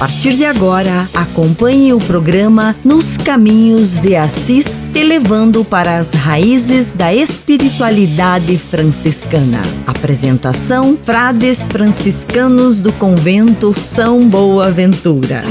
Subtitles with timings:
[0.00, 6.90] Partir de agora, acompanhe o programa Nos Caminhos de Assis, te levando para as raízes
[6.90, 9.60] da espiritualidade franciscana.
[9.86, 15.42] Apresentação: Frades franciscanos do convento São Boaventura.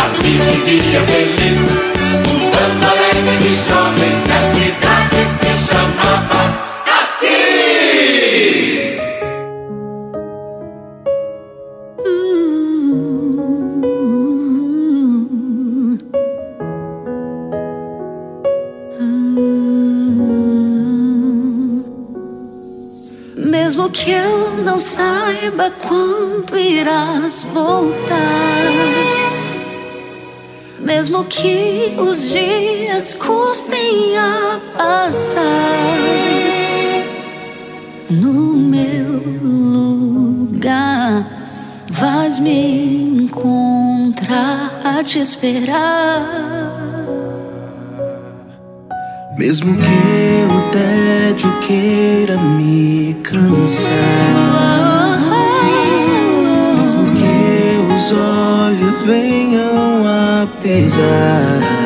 [0.00, 1.37] Ali vivia feliz
[3.68, 6.42] jovens e a cidade se chamava
[7.00, 7.68] Assis.
[23.36, 28.18] Mesmo que eu não saiba quando irás voltar.
[30.80, 32.77] Mesmo que os dias
[33.14, 35.54] custem a passar,
[38.10, 41.24] no meu lugar.
[41.90, 46.58] Vais me encontrar a te esperar.
[49.38, 53.92] Mesmo que o tédio queira me cansar,
[56.80, 61.77] mesmo que os olhos venham a pesar,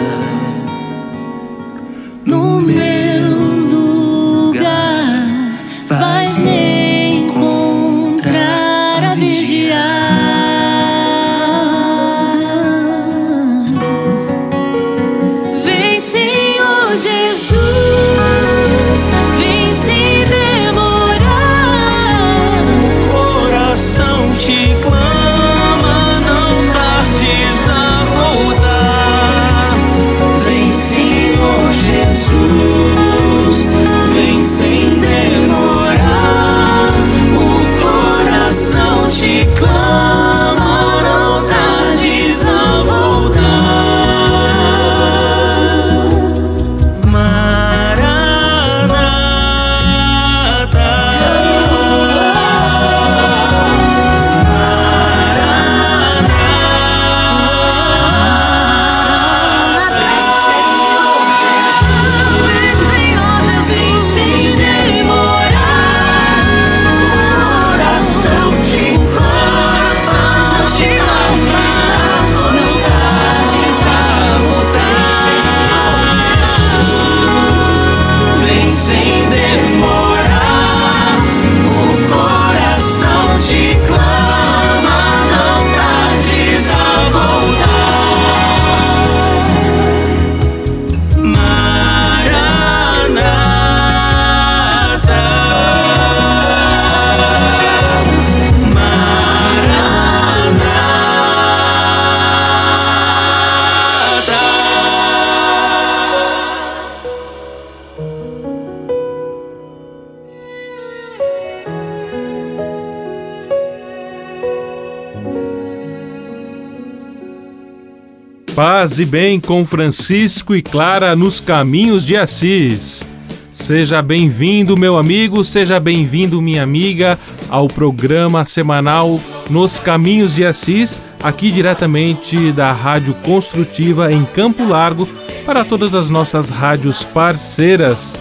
[118.92, 123.08] Paz e bem com Francisco e Clara nos caminhos de Assis.
[123.50, 130.98] Seja bem-vindo, meu amigo, seja bem-vindo, minha amiga, ao programa semanal Nos Caminhos de Assis,
[131.22, 135.08] aqui diretamente da Rádio Construtiva em Campo Largo,
[135.46, 138.14] para todas as nossas rádios parceiras.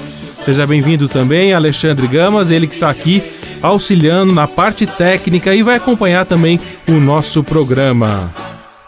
[0.45, 3.21] Seja bem-vindo também, Alexandre Gamas, ele que está aqui
[3.61, 8.31] auxiliando na parte técnica e vai acompanhar também o nosso programa.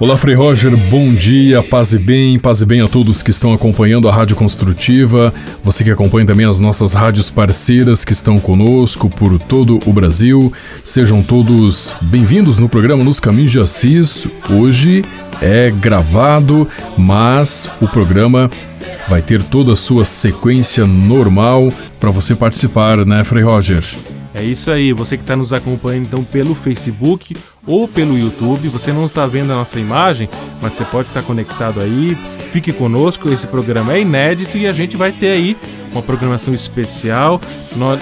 [0.04, 3.54] Olá, Frei Roger, bom dia, paz e bem, paz e bem a todos que estão
[3.54, 5.34] acompanhando a Rádio Construtiva,
[5.64, 10.52] você que acompanha também as nossas rádios parceiras que estão conosco por todo o Brasil.
[10.84, 14.28] Sejam todos bem-vindos no programa Nos Caminhos de Assis.
[14.50, 15.06] Hoje
[15.42, 16.68] é gravado,
[16.98, 18.52] mas o programa
[19.08, 23.82] vai ter toda a sua sequência normal para você participar, né, Frei Roger?
[24.34, 27.34] É isso aí, você que está nos acompanhando então pelo Facebook
[27.66, 30.30] ou pelo YouTube, você não está vendo a nossa imagem,
[30.62, 32.16] mas você pode estar conectado aí,
[32.52, 35.58] fique conosco, esse programa é inédito e a gente vai ter aí
[35.92, 37.40] uma programação especial.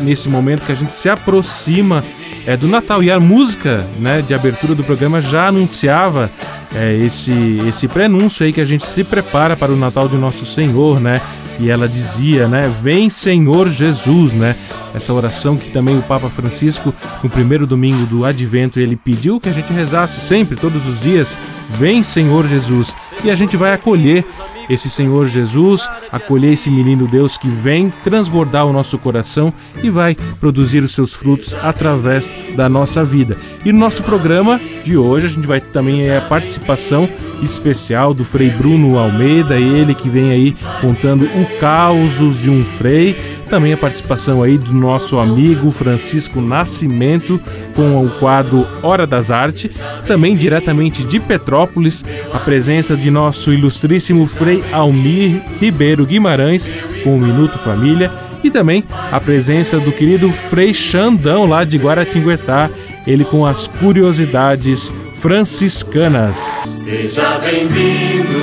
[0.01, 2.03] Nesse momento que a gente se aproxima
[2.45, 3.03] é, do Natal.
[3.03, 6.31] E a música né, de abertura do programa já anunciava
[6.75, 10.45] é, esse, esse prenúncio aí que a gente se prepara para o Natal do nosso
[10.45, 11.21] Senhor, né?
[11.59, 12.73] E ela dizia, né?
[12.81, 14.55] Vem Senhor Jesus, né?
[14.95, 19.47] Essa oração que também o Papa Francisco, no primeiro domingo do Advento, ele pediu que
[19.47, 21.38] a gente rezasse sempre, todos os dias,
[21.69, 22.95] Vem Senhor Jesus.
[23.23, 24.25] E a gente vai acolher
[24.69, 29.53] esse Senhor Jesus, acolher esse menino Deus que vem transbordar o nosso coração
[29.83, 33.37] e vai produzir os seus frutos através da nossa vida.
[33.65, 37.07] E no nosso programa de hoje a gente vai ter também a participação
[37.41, 43.15] especial do Frei Bruno Almeida, ele que vem aí contando o causos de um frei
[43.51, 47.37] também a participação aí do nosso amigo Francisco Nascimento
[47.81, 49.71] com o quadro Hora das Artes,
[50.05, 56.69] também diretamente de Petrópolis, a presença de nosso ilustríssimo Frei Almir Ribeiro Guimarães
[57.03, 58.11] com o Minuto Família
[58.43, 62.69] e também a presença do querido Frei Xandão lá de Guaratinguetá,
[63.07, 66.35] ele com as curiosidades franciscanas.
[66.35, 68.39] Seja bem-vindo,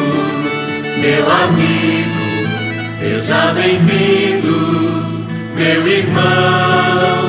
[1.01, 2.89] meu amigo.
[2.89, 4.51] Seja bem-vindo,
[5.57, 7.28] meu irmão.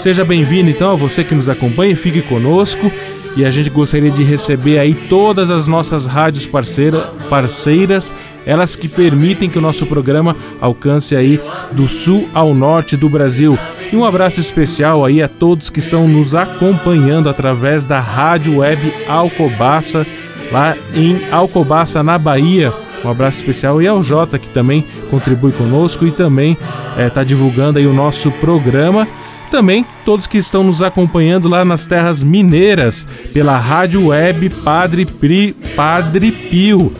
[0.00, 2.90] Seja bem-vindo então a você que nos acompanha, fique conosco
[3.36, 8.10] e a gente gostaria de receber aí todas as nossas rádios parceira, parceiras,
[8.46, 11.38] elas que permitem que o nosso programa alcance aí
[11.72, 13.58] do sul ao norte do Brasil.
[13.92, 18.80] E um abraço especial aí a todos que estão nos acompanhando através da Rádio Web
[19.06, 20.06] Alcobaça,
[20.50, 22.72] lá em Alcobaça, na Bahia.
[23.04, 26.56] Um abraço especial e ao Jota, que também contribui conosco e também
[26.96, 29.06] está divulgando aí o nosso programa.
[29.50, 35.52] Também todos que estão nos acompanhando lá nas terras mineiras pela rádio web Padre, Pri,
[35.74, 36.92] Padre Pio,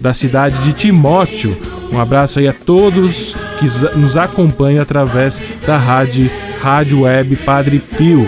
[0.00, 1.56] da cidade de Timóteo.
[1.92, 6.30] Um abraço aí a todos que nos acompanham através da rádio,
[6.60, 8.26] rádio web Padre Pio.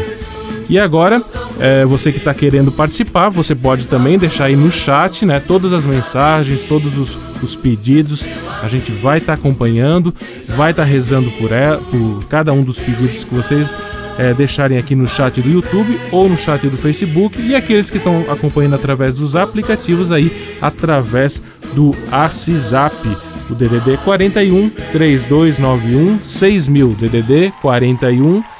[0.68, 1.22] E agora,
[1.58, 5.40] é, você que está querendo participar, você pode também deixar aí no chat, né?
[5.40, 8.24] Todas as mensagens, todos os, os pedidos,
[8.62, 10.14] a gente vai estar tá acompanhando,
[10.56, 13.76] vai estar tá rezando por, ela, por cada um dos pedidos que vocês
[14.18, 17.98] é, deixarem aqui no chat do YouTube ou no chat do Facebook e aqueles que
[17.98, 21.42] estão acompanhando através dos aplicativos aí, através
[21.74, 23.16] do ACISAP.
[23.50, 28.57] O DDD 41 3291 6000 DDD 41 3291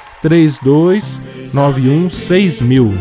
[2.09, 2.91] 6000.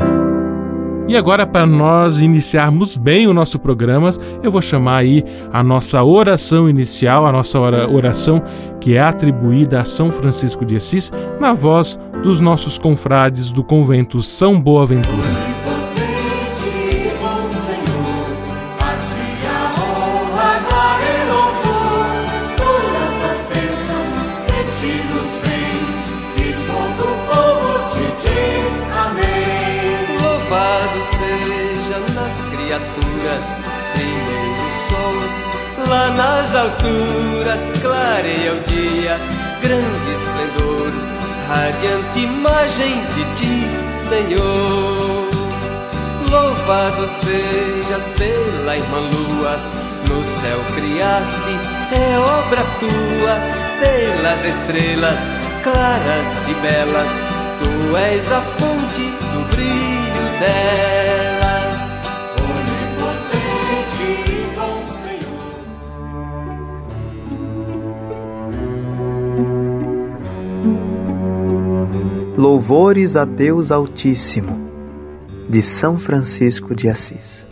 [1.09, 4.11] E agora, para nós iniciarmos bem o nosso programa,
[4.43, 8.43] eu vou chamar aí a nossa oração inicial, a nossa oração
[8.79, 11.11] que é atribuída a São Francisco de Assis,
[11.41, 15.48] na voz dos nossos confrades do convento São Boaventura.
[36.69, 39.19] Alturas clareia o dia,
[39.63, 40.93] grande esplendor,
[41.49, 45.29] radiante imagem de ti, Senhor.
[46.31, 49.59] Louvado sejas pela irmã lua,
[50.09, 51.55] no céu criaste,
[51.93, 53.39] é obra tua,
[53.81, 55.33] pelas estrelas
[55.63, 57.11] claras e belas,
[57.59, 61.18] tu és a fonte do brilho dela.
[72.39, 74.71] Louvores a Deus Altíssimo,
[75.49, 77.49] de São Francisco de Assis.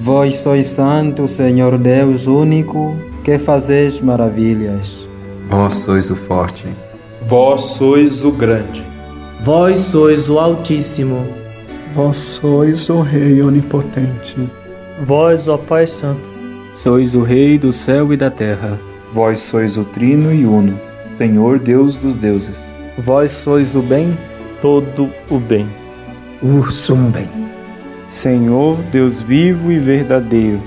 [0.00, 5.06] Vós sois santo, Senhor Deus único, que fazeis maravilhas.
[5.48, 6.66] Vós sois o forte.
[7.28, 8.84] Vós sois o grande.
[9.44, 11.24] Vós sois o Altíssimo.
[11.94, 14.36] Vós sois o Rei onipotente.
[15.06, 16.28] Vós, ó Pai Santo,
[16.74, 18.87] sois o Rei do céu e da terra.
[19.12, 20.78] Vós sois o Trino e Uno,
[21.16, 22.58] Senhor Deus dos deuses.
[22.98, 24.16] Vós sois o bem,
[24.60, 25.66] todo o bem.
[26.42, 27.28] O sumo bem.
[28.06, 30.60] Senhor Deus vivo e verdadeiro.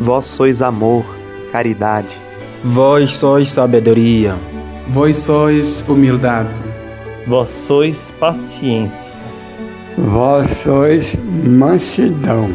[0.00, 1.04] Vós sois amor,
[1.50, 2.16] caridade.
[2.64, 4.34] Vós sois sabedoria.
[4.88, 6.50] Vós sois humildade.
[7.26, 9.12] Vós sois paciência.
[9.96, 11.06] Vós sois
[11.44, 12.50] mansidão.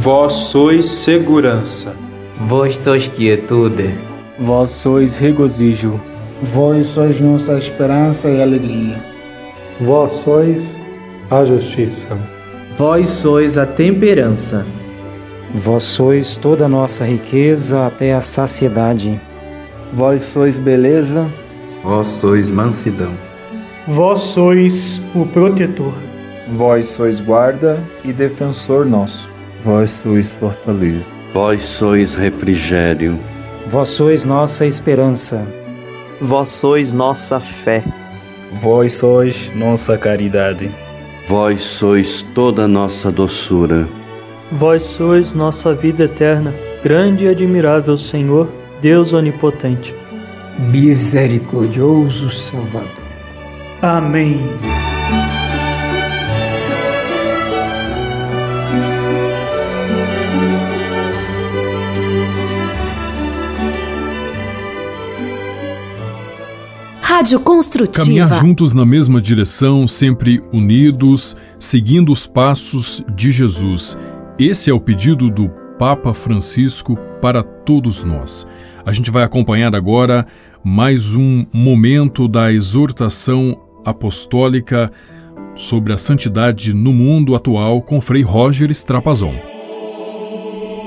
[0.00, 1.94] Vós sois segurança.
[2.46, 3.94] Vós sois quietude.
[4.40, 6.00] Vós sois regozijo.
[6.54, 8.96] Vós sois nossa esperança e alegria.
[9.80, 10.78] Vós sois
[11.30, 12.16] a justiça.
[12.76, 14.64] Vós sois a temperança.
[15.54, 19.20] Vós sois toda a nossa riqueza até a saciedade.
[19.92, 21.26] Vós sois beleza,
[21.82, 23.12] vós sois mansidão.
[23.86, 25.94] Vós sois o protetor.
[26.52, 29.28] Vós sois guarda e defensor nosso.
[29.64, 31.04] Vós sois fortaleza.
[31.32, 33.18] Vós sois refrigério.
[33.70, 35.46] Vós sois nossa esperança.
[36.20, 37.84] Vós sois nossa fé.
[38.62, 40.70] Vós sois nossa caridade.
[41.28, 43.86] Vós sois toda nossa doçura.
[44.50, 48.48] Vós sois nossa vida eterna, grande e admirável Senhor,
[48.80, 49.94] Deus onipotente.
[50.58, 52.88] Misericordioso Salvador.
[53.82, 54.40] Amém.
[67.18, 68.04] Rádio Construtiva.
[68.04, 73.98] Caminhar juntos na mesma direção, sempre unidos, seguindo os passos de Jesus.
[74.38, 75.48] Esse é o pedido do
[75.80, 78.46] Papa Francisco para todos nós.
[78.86, 80.28] A gente vai acompanhar agora
[80.62, 84.92] mais um momento da exortação apostólica
[85.56, 89.34] sobre a santidade no mundo atual com Frei Roger Strapazon.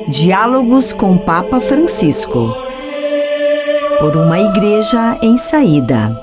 [0.08, 2.71] Diálogos com Papa Francisco.
[4.02, 6.20] Por uma igreja em saída.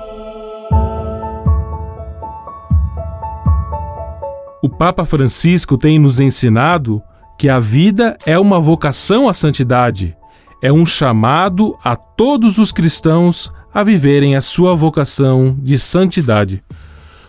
[4.61, 7.01] O Papa Francisco tem nos ensinado
[7.39, 10.17] que a vida é uma vocação à santidade,
[10.61, 16.61] é um chamado a todos os cristãos a viverem a sua vocação de santidade.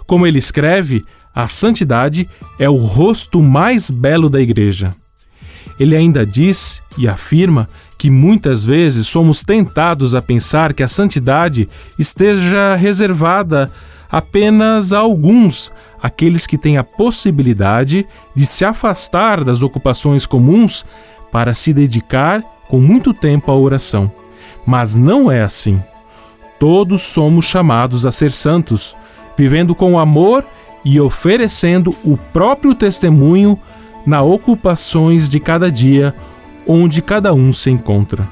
[0.07, 2.27] Como ele escreve, a santidade
[2.57, 4.89] é o rosto mais belo da igreja.
[5.79, 7.67] Ele ainda diz e afirma
[7.99, 11.67] que muitas vezes somos tentados a pensar que a santidade
[11.99, 13.69] esteja reservada
[14.09, 15.69] apenas a alguns,
[16.01, 20.85] aqueles que têm a possibilidade de se afastar das ocupações comuns
[21.29, 24.09] para se dedicar com muito tempo à oração.
[24.65, 25.83] Mas não é assim.
[26.57, 28.95] Todos somos chamados a ser santos,
[29.37, 30.47] vivendo com amor
[30.85, 33.59] e oferecendo o próprio testemunho
[34.05, 36.15] na ocupações de cada dia
[36.69, 38.29] onde cada um se encontra.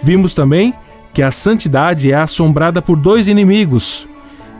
[0.00, 0.72] Vimos também
[1.12, 4.06] que a santidade é assombrada por dois inimigos: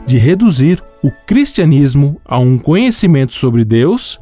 [0.05, 4.19] de reduzir o cristianismo a um conhecimento sobre Deus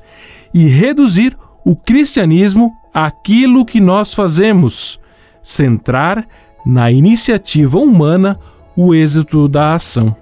[0.53, 4.99] e reduzir o cristianismo àquilo que nós fazemos,
[5.41, 6.27] centrar
[6.63, 8.39] na iniciativa humana
[8.75, 10.15] o êxito da ação.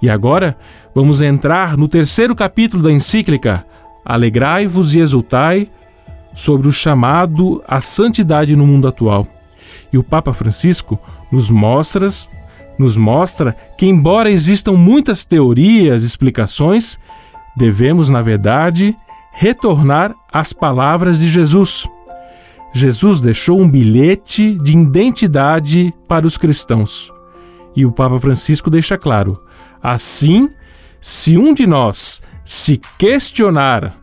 [0.00, 0.56] E agora
[0.94, 3.66] vamos entrar no terceiro capítulo da encíclica
[4.04, 5.68] Alegrai-vos e exultai
[6.34, 9.26] sobre o chamado à santidade no mundo atual.
[9.92, 10.98] E o Papa Francisco
[11.30, 12.06] nos mostra,
[12.78, 16.98] nos mostra que, embora existam muitas teorias e explicações,
[17.56, 18.96] devemos, na verdade,
[19.32, 21.86] retornar às palavras de Jesus.
[22.72, 27.12] Jesus deixou um bilhete de identidade para os cristãos.
[27.74, 29.40] E o Papa Francisco deixa claro:
[29.82, 30.48] assim,
[31.00, 33.99] se um de nós se questionar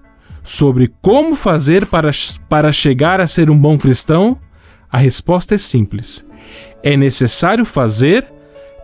[0.47, 2.09] sobre como fazer para,
[2.47, 4.39] para chegar a ser um bom cristão,
[4.89, 6.25] a resposta é simples.
[6.81, 8.31] É necessário fazer,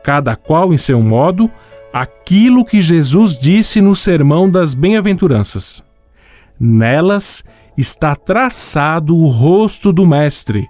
[0.04, 1.50] cada qual em seu modo,
[1.94, 5.82] aquilo que Jesus disse no Sermão das Bem-aventuranças.
[6.60, 7.46] Nelas
[7.78, 10.68] está traçado o rosto do Mestre,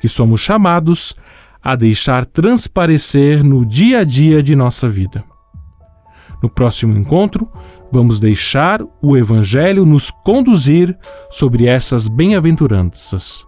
[0.00, 1.14] que somos chamados
[1.62, 5.22] a deixar transparecer no dia a dia de nossa vida.
[6.42, 7.48] No próximo encontro,
[7.90, 10.96] vamos deixar o Evangelho nos conduzir
[11.30, 13.44] sobre essas bem-aventuranças.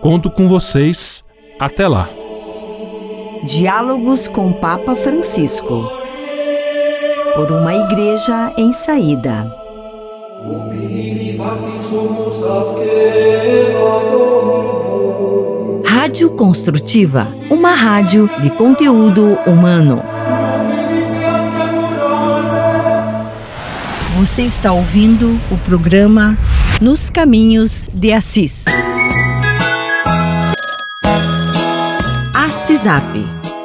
[0.00, 1.24] Conto com vocês.
[1.58, 2.08] Até lá.
[3.44, 5.88] Diálogos com Papa Francisco.
[7.34, 9.50] Por uma igreja em saída.
[15.84, 20.13] Rádio Construtiva, uma rádio de conteúdo humano.
[24.16, 26.38] Você está ouvindo o programa
[26.80, 28.64] Nos Caminhos de Assis.
[32.32, 33.02] Assisap,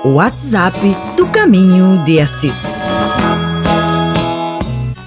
[0.04, 0.80] o WhatsApp
[1.16, 2.69] do Caminho de Assis.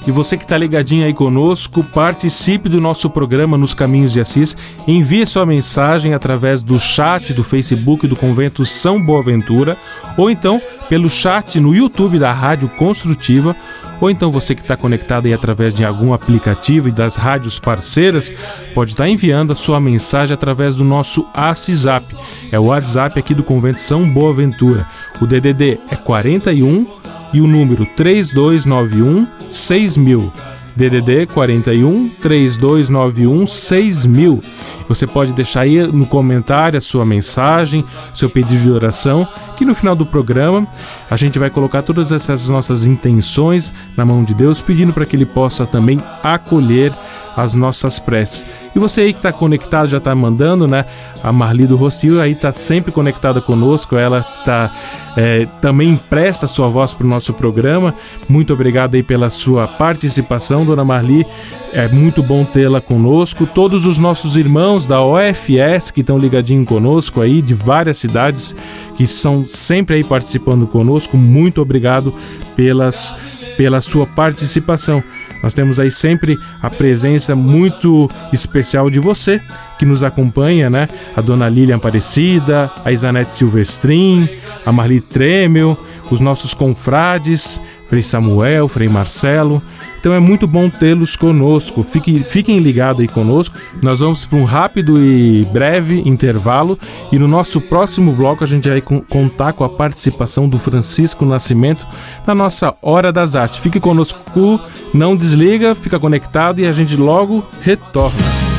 [0.07, 4.57] E você que está ligadinho aí conosco, participe do nosso programa Nos Caminhos de Assis.
[4.87, 9.77] Envie sua mensagem através do chat do Facebook do Convento São Boaventura,
[10.17, 13.57] ou então pelo chat no YouTube da Rádio Construtiva,
[14.01, 18.35] ou então você que está conectado aí através de algum aplicativo e das rádios parceiras,
[18.75, 22.05] pode estar enviando a sua mensagem através do nosso ACISAP.
[22.51, 24.85] É o WhatsApp aqui do Convento São Boaventura.
[25.21, 27.02] O DDD é 41
[27.33, 30.33] e o número 3291 6000.
[30.75, 34.43] DDD 41 3291 6000.
[34.89, 37.85] Você pode deixar aí no comentário a sua mensagem,
[38.15, 40.67] seu pedido de oração, que no final do programa
[41.11, 45.15] a gente vai colocar todas essas nossas intenções na mão de Deus, pedindo para que
[45.15, 46.93] Ele possa também acolher
[47.37, 48.47] as nossas preces.
[48.75, 50.85] E você aí que está conectado, já está mandando, né?
[51.23, 54.71] A Marli do Rostil aí está sempre conectada conosco, ela está
[55.17, 57.95] é, também empresta sua voz para o nosso programa.
[58.29, 61.27] Muito obrigado aí pela sua participação, dona Marli.
[61.73, 63.47] É muito bom tê-la conosco.
[63.47, 68.55] Todos os nossos irmãos da OFS que estão ligadinhos conosco aí, de várias cidades,
[68.97, 72.12] que são sempre aí participando conosco, muito obrigado
[72.57, 73.15] pelas,
[73.57, 75.03] pela sua participação.
[75.43, 79.41] Nós temos aí sempre a presença muito especial de você
[79.79, 80.89] que nos acompanha, né?
[81.17, 84.29] A dona Lilian Aparecida, a Isanete Silvestrin,
[84.65, 85.79] a Marli Tremel,
[86.11, 89.62] os nossos confrades, Frei Samuel, Frei Marcelo.
[90.03, 91.85] Então é muito bom tê-los conosco.
[91.85, 93.57] Fiquem, fiquem ligados aí conosco.
[93.81, 96.77] Nós vamos para um rápido e breve intervalo
[97.13, 101.87] e no nosso próximo bloco a gente vai contar com a participação do Francisco Nascimento
[102.27, 103.61] na nossa Hora das Artes.
[103.61, 104.59] Fique conosco,
[104.93, 108.52] não desliga, fica conectado e a gente logo retorna.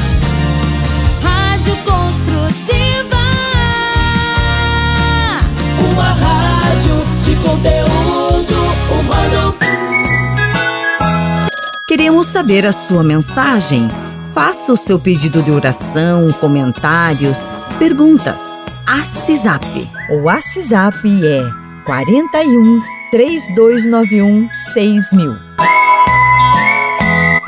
[11.94, 13.88] Queremos saber a sua mensagem.
[14.34, 18.42] Faça o seu pedido de oração, comentários, perguntas.
[18.88, 19.88] ACISAP.
[20.10, 21.48] O ACISAP é
[21.86, 22.82] 41
[23.12, 25.38] 3291 6000.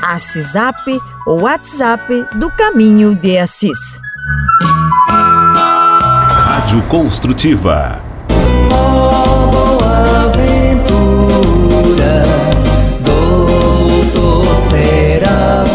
[0.03, 3.99] ACISAP, o WhatsApp do Caminho de Assis.
[5.09, 8.14] Rádio Construtiva.
[15.25, 15.74] esperaba.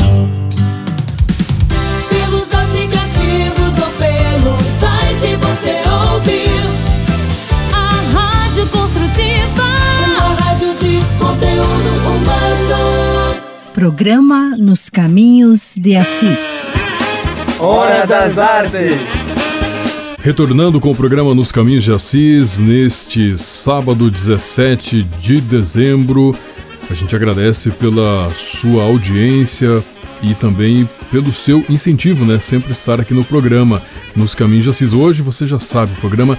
[9.21, 9.63] Construtiva,
[10.05, 13.41] uma rádio de conteúdo humano.
[13.73, 16.39] Programa Nos Caminhos de Assis.
[17.59, 18.95] Hora das Artes.
[20.19, 26.35] Retornando com o programa Nos Caminhos de Assis, neste sábado 17 de dezembro,
[26.89, 29.83] a gente agradece pela sua audiência
[30.23, 32.39] e também pelo seu incentivo, né?
[32.39, 33.81] Sempre estar aqui no programa
[34.15, 34.93] Nos Caminhos de Assis.
[34.93, 36.37] Hoje você já sabe, o programa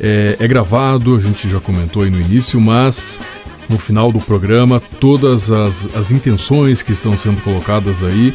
[0.00, 3.20] é, é gravado, a gente já comentou aí no início, mas
[3.68, 8.34] no final do programa, todas as, as intenções que estão sendo colocadas aí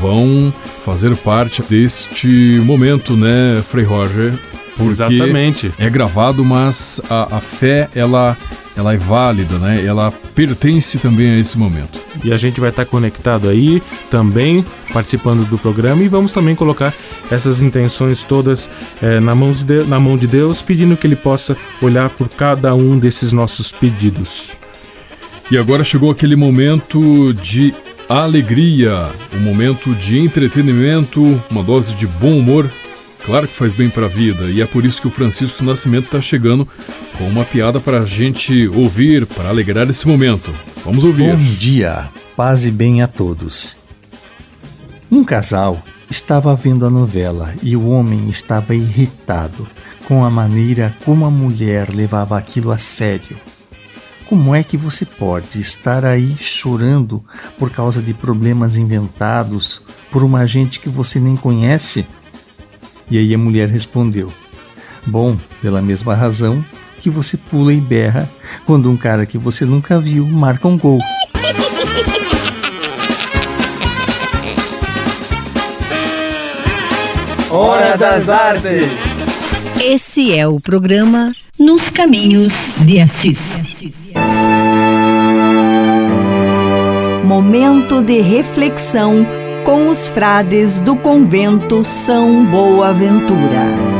[0.00, 4.38] vão fazer parte deste momento, né, Frei Roger?
[4.80, 5.72] Porque Exatamente.
[5.78, 8.36] É gravado, mas a, a fé, ela,
[8.76, 9.84] ela é válida, né?
[9.84, 12.00] Ela pertence também a esse momento.
[12.24, 16.94] E a gente vai estar conectado aí também, participando do programa, e vamos também colocar
[17.30, 18.70] essas intenções todas
[19.02, 22.74] eh, na, mão de, na mão de Deus, pedindo que Ele possa olhar por cada
[22.74, 24.56] um desses nossos pedidos.
[25.50, 27.74] E agora chegou aquele momento de
[28.08, 32.70] alegria, um momento de entretenimento, uma dose de bom humor.
[33.24, 36.06] Claro que faz bem para a vida e é por isso que o Francisco Nascimento
[36.06, 36.66] está chegando
[37.16, 40.52] com uma piada para a gente ouvir, para alegrar esse momento.
[40.84, 41.36] Vamos ouvir.
[41.36, 43.76] Bom dia, paz e bem a todos.
[45.10, 49.64] Um casal Estava vendo a novela e o homem estava irritado
[50.08, 53.36] com a maneira como a mulher levava aquilo a sério.
[54.28, 57.24] Como é que você pode estar aí chorando
[57.56, 62.04] por causa de problemas inventados por uma gente que você nem conhece?
[63.10, 64.32] E aí a mulher respondeu:
[65.04, 66.64] Bom, pela mesma razão
[66.98, 68.30] que você pula e berra
[68.64, 70.98] quando um cara que você nunca viu marca um gol.
[77.50, 78.84] Hora das Artes.
[79.82, 83.58] Esse é o programa Nos Caminhos de Assis.
[87.24, 89.26] Momento de reflexão
[89.70, 93.99] com os frades do convento São Boaventura.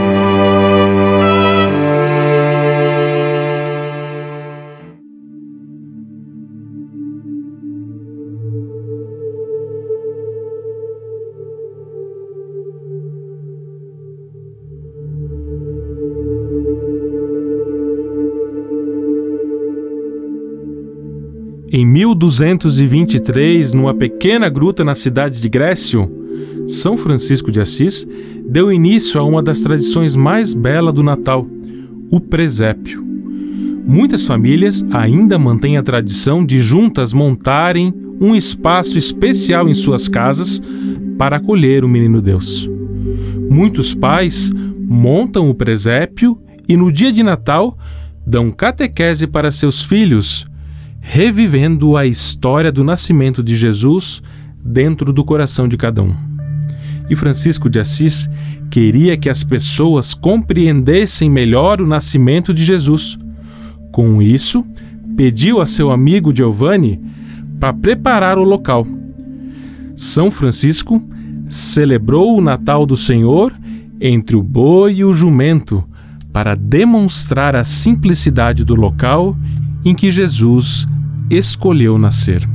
[21.72, 26.11] Em 1223, numa pequena gruta na cidade de Grécio,
[26.66, 28.04] São Francisco de Assis
[28.44, 31.46] deu início a uma das tradições mais belas do Natal,
[32.11, 33.06] o presépio.
[33.87, 40.61] Muitas famílias ainda mantêm a tradição de juntas montarem um espaço especial em suas casas
[41.16, 42.68] para acolher o menino Deus.
[43.48, 46.37] Muitos pais montam o presépio
[46.68, 47.78] e no dia de Natal
[48.26, 50.49] dão catequese para seus filhos
[51.00, 54.22] revivendo a história do nascimento de Jesus
[54.62, 56.14] dentro do coração de cada um.
[57.08, 58.28] E Francisco de Assis
[58.70, 63.18] queria que as pessoas compreendessem melhor o nascimento de Jesus.
[63.90, 64.64] Com isso,
[65.16, 67.00] pediu a seu amigo Giovanni
[67.58, 68.86] para preparar o local.
[69.96, 71.02] São Francisco
[71.48, 73.52] celebrou o Natal do Senhor
[74.00, 75.84] entre o boi e o jumento
[76.32, 79.36] para demonstrar a simplicidade do local
[79.85, 80.87] em que Jesus
[81.31, 82.49] escolheu nascer.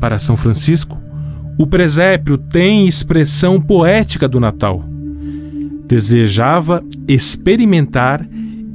[0.00, 0.98] Para São Francisco,
[1.58, 4.84] o presépio tem expressão poética do Natal.
[5.88, 8.24] Desejava experimentar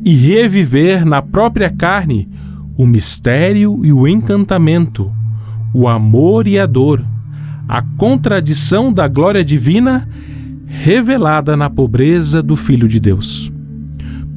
[0.03, 2.27] e reviver na própria carne
[2.75, 5.11] o mistério e o encantamento,
[5.73, 7.05] o amor e a dor,
[7.67, 10.07] a contradição da glória divina
[10.65, 13.51] revelada na pobreza do Filho de Deus.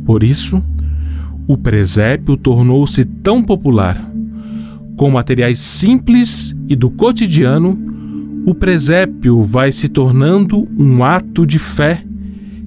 [0.05, 0.62] Por isso,
[1.46, 4.11] o presépio tornou-se tão popular.
[4.96, 7.78] Com materiais simples e do cotidiano,
[8.46, 12.02] o presépio vai se tornando um ato de fé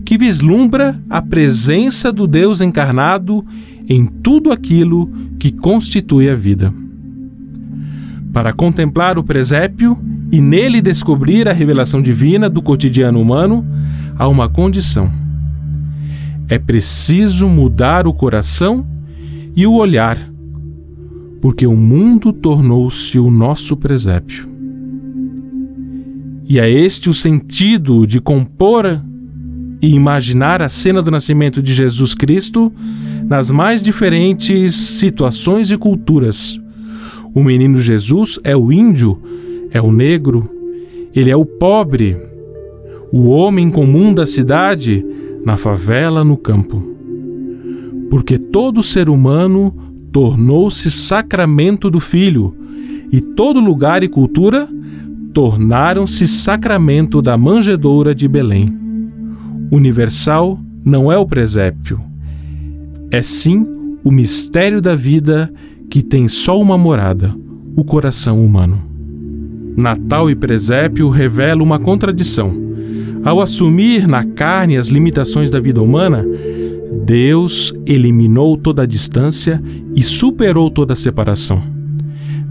[0.06, 3.46] que vislumbra a presença do Deus encarnado
[3.88, 6.74] em tudo aquilo que constitui a vida.
[8.32, 9.98] Para contemplar o presépio
[10.32, 13.65] e nele descobrir a revelação divina do cotidiano humano,
[14.15, 15.12] há uma condição
[16.50, 18.86] é preciso mudar o coração
[19.56, 20.18] e o olhar,
[21.40, 24.50] porque o mundo tornou-se o nosso presépio.
[26.46, 29.00] E é este o sentido de compor
[29.80, 32.74] e imaginar a cena do nascimento de Jesus Cristo
[33.28, 36.60] nas mais diferentes situações e culturas.
[37.36, 39.22] O menino Jesus é o índio,
[39.70, 40.50] é o negro,
[41.16, 42.18] ele é o pobre,
[43.12, 45.06] o homem comum da cidade
[45.45, 46.84] na favela, no campo.
[48.10, 49.73] Porque todo ser humano
[50.12, 52.56] tornou-se sacramento do Filho,
[53.12, 54.67] e todo lugar e cultura
[55.34, 58.78] tornaram-se sacramento da manjedoura de Belém.
[59.71, 62.02] Universal não é o presépio,
[63.12, 63.65] é sim
[64.04, 65.52] o mistério da vida
[65.89, 67.36] que tem só uma morada,
[67.75, 68.82] o coração humano.
[69.75, 72.69] Natal e presépio revelam uma contradição
[73.24, 76.26] ao assumir na carne as limitações da vida humana,
[77.06, 79.62] Deus eliminou toda a distância
[79.96, 81.62] e superou toda a separação.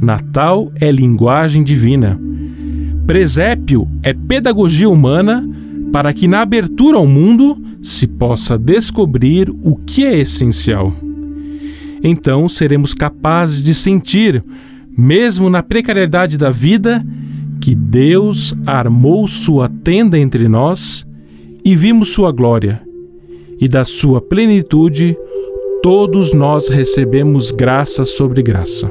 [0.01, 2.21] Natal é linguagem divina.
[3.07, 5.49] Presépio é pedagogia humana
[5.93, 10.93] para que na abertura ao mundo se possa descobrir o que é essencial.
[12.03, 14.45] Então seremos capazes de sentir,
[14.97, 17.03] mesmo na precariedade da vida,
[17.69, 21.07] que Deus armou sua tenda entre nós
[21.63, 22.81] e vimos sua glória,
[23.61, 25.15] e da sua plenitude
[25.83, 28.91] todos nós recebemos graça sobre graça.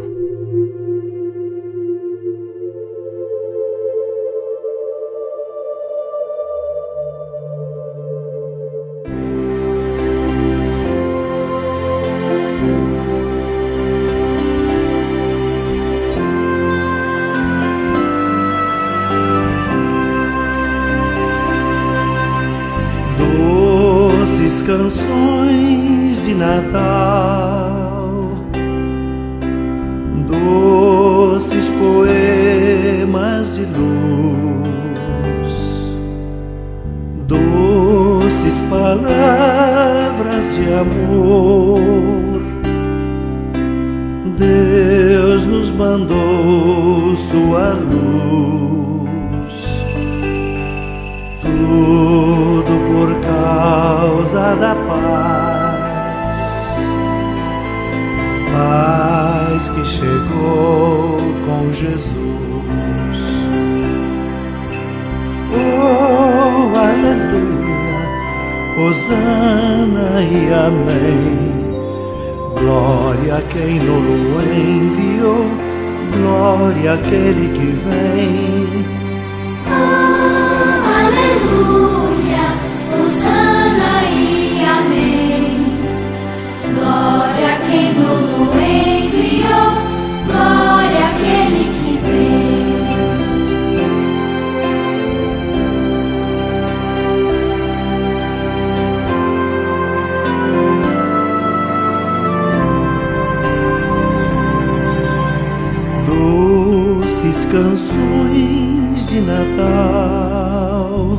[107.88, 111.18] Canções de Natal,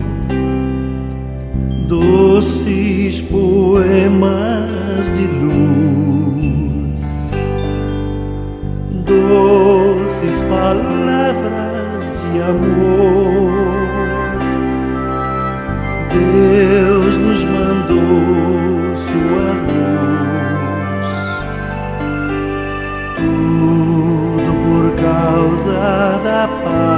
[1.87, 7.01] doces poemas de luz,
[9.05, 13.49] doces palavras de amor.
[16.13, 16.88] Deus
[26.49, 26.98] causa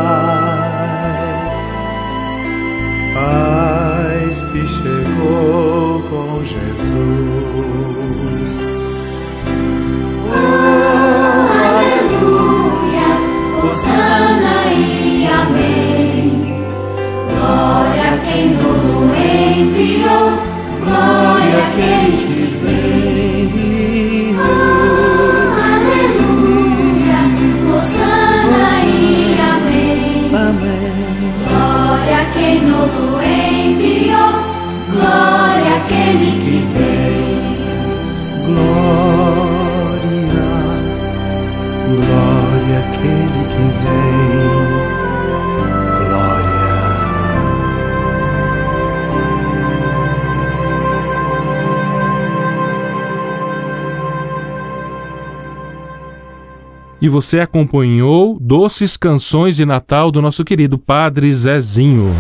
[57.01, 62.15] E você acompanhou doces canções de Natal do nosso querido Padre Zezinho.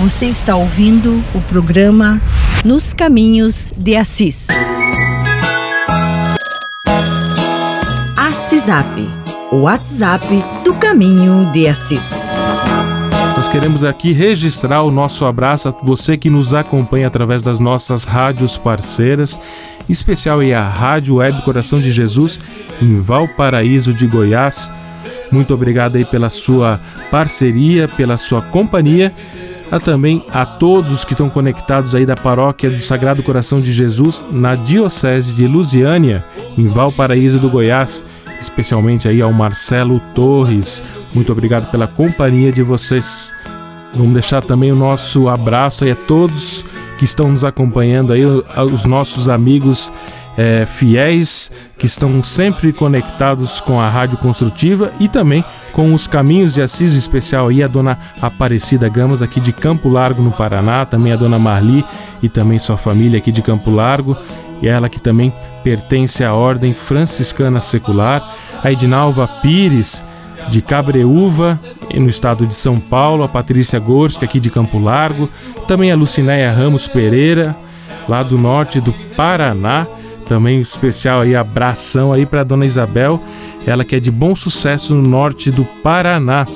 [0.00, 2.20] Você está ouvindo o programa
[2.64, 4.48] Nos Caminhos de Assis.
[8.16, 8.86] Assisap,
[9.52, 10.26] o WhatsApp
[10.64, 12.19] do Caminho de Assis.
[13.40, 18.04] Nós queremos aqui registrar o nosso abraço a você que nos acompanha através das nossas
[18.04, 19.40] rádios parceiras,
[19.88, 22.38] em especial a Rádio Web Coração de Jesus
[22.82, 24.70] em Valparaíso de Goiás.
[25.32, 26.78] Muito obrigado aí pela sua
[27.10, 29.10] parceria, pela sua companhia.
[29.72, 34.22] A também a todos que estão conectados aí da paróquia do Sagrado Coração de Jesus
[34.30, 36.22] na Diocese de Lusiânia,
[36.58, 38.04] em Valparaíso do Goiás,
[38.38, 40.82] especialmente aí ao Marcelo Torres.
[41.14, 43.32] Muito obrigado pela companhia de vocês.
[43.94, 46.64] Vamos deixar também o nosso abraço aí a todos
[46.98, 49.90] que estão nos acompanhando aí, os nossos amigos
[50.36, 56.52] é, fiéis que estão sempre conectados com a Rádio Construtiva e também com os Caminhos
[56.52, 61.12] de Assis, especial aí a dona Aparecida Gamas aqui de Campo Largo, no Paraná, também
[61.12, 61.84] a dona Marli
[62.22, 64.16] e também sua família aqui de Campo Largo,
[64.60, 65.32] e ela que também
[65.64, 68.22] pertence à Ordem Franciscana Secular,
[68.62, 70.02] a Edinalva Pires,
[70.48, 71.58] de Cabreúva,
[71.94, 75.28] no estado de São Paulo, a Patrícia Gorski, aqui de Campo Largo,
[75.66, 77.54] também a Lucinéia Ramos Pereira,
[78.08, 79.86] lá do norte do Paraná,
[80.28, 83.20] também especial aí, abração aí para dona Isabel,
[83.66, 86.46] ela que é de bom sucesso no norte do Paraná.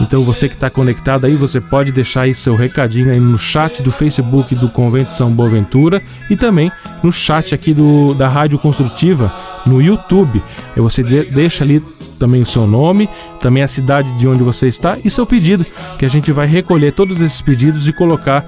[0.00, 3.82] Então você que está conectado aí, você pode deixar aí seu recadinho aí no chat
[3.82, 9.32] do Facebook do Convento São Boaventura e também no chat aqui do, da Rádio Construtiva
[9.66, 10.42] no YouTube.
[10.76, 11.82] E você de, deixa ali
[12.18, 13.08] também o seu nome,
[13.40, 15.66] também a cidade de onde você está e seu pedido,
[15.98, 18.44] que a gente vai recolher todos esses pedidos e colocar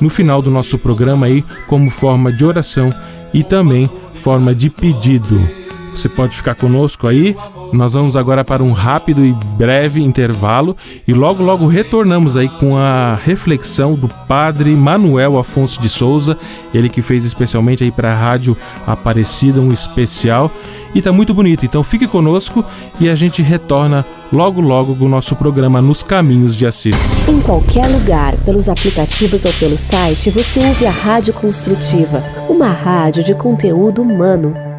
[0.00, 2.88] no final do nosso programa aí como forma de oração
[3.32, 3.88] e também
[4.22, 5.61] forma de pedido.
[5.94, 7.36] Você pode ficar conosco aí
[7.72, 10.76] Nós vamos agora para um rápido e breve intervalo
[11.06, 16.36] e logo logo retornamos aí com a reflexão do Padre Manuel Afonso de Souza,
[16.72, 20.50] ele que fez especialmente aí para a Rádio Aparecida um especial
[20.94, 21.64] e tá muito bonito.
[21.64, 22.64] Então fique conosco
[23.00, 26.96] e a gente retorna logo logo com o nosso programa Nos Caminhos de Assis.
[27.28, 33.22] Em qualquer lugar, pelos aplicativos ou pelo site, você ouve a Rádio Construtiva, uma rádio
[33.22, 34.71] de conteúdo humano.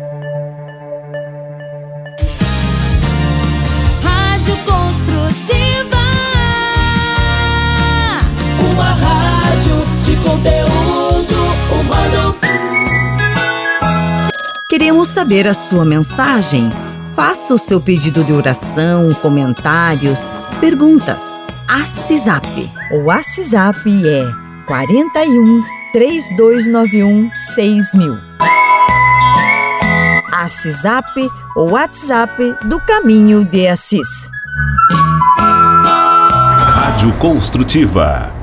[15.23, 16.69] Saber a sua mensagem.
[17.15, 21.23] Faça o seu pedido de oração, comentários, perguntas.
[21.65, 22.69] ACISAP.
[22.91, 24.29] O ACISAP é
[24.67, 28.17] 41 3291 6000.
[30.33, 34.29] ACISAP, o WhatsApp do Caminho de Assis.
[35.39, 38.42] Rádio Construtiva.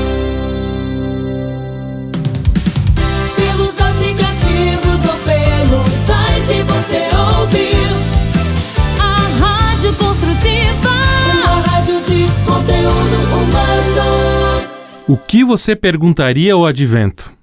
[15.11, 17.33] O que você perguntaria ao advento?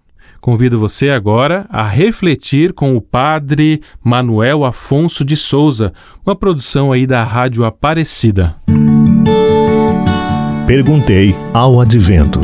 [0.40, 5.92] Convido você agora a refletir com o padre Manuel Afonso de Souza,
[6.24, 8.56] uma produção aí da Rádio Aparecida.
[10.66, 12.40] Perguntei ao advento.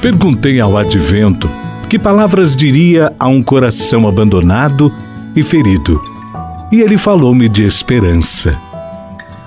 [0.00, 1.50] Perguntei ao advento
[1.90, 4.90] que palavras diria a um coração abandonado
[5.36, 6.00] e ferido.
[6.72, 8.58] E ele falou-me de esperança.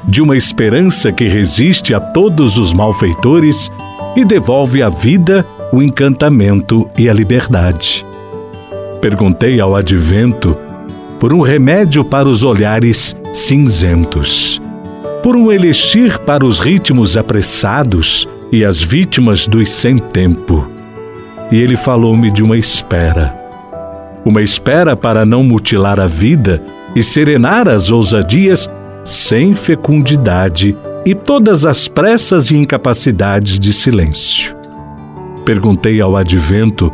[0.08, 3.72] De uma esperança que resiste a todos os malfeitores
[4.16, 8.06] e devolve à vida o encantamento e a liberdade.
[9.02, 10.56] Perguntei ao advento
[11.20, 14.62] por um remédio para os olhares cinzentos,
[15.24, 20.68] por um elixir para os ritmos apressados e as vítimas dos sem tempo.
[21.52, 23.36] E ele falou-me de uma espera.
[24.24, 26.64] Uma espera para não mutilar a vida
[26.96, 28.70] e serenar as ousadias
[29.06, 34.56] sem fecundidade e todas as pressas e incapacidades de silêncio.
[35.46, 36.92] Perguntei ao advento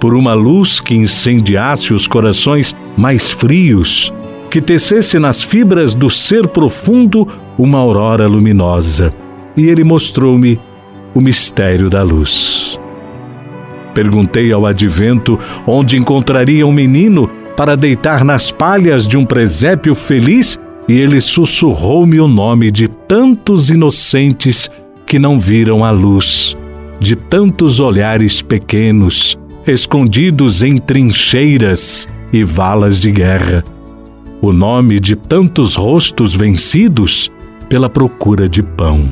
[0.00, 4.10] por uma luz que incendiasse os corações mais frios,
[4.50, 9.12] que tecesse nas fibras do ser profundo uma aurora luminosa.
[9.54, 10.58] E ele mostrou-me
[11.12, 12.80] o mistério da luz.
[13.92, 20.58] Perguntei ao advento onde encontraria um menino para deitar nas palhas de um presépio feliz
[20.90, 24.68] e ele sussurrou-me o nome de tantos inocentes
[25.06, 26.56] que não viram a luz,
[26.98, 33.64] de tantos olhares pequenos, escondidos em trincheiras e valas de guerra,
[34.42, 37.30] o nome de tantos rostos vencidos
[37.68, 39.04] pela procura de pão.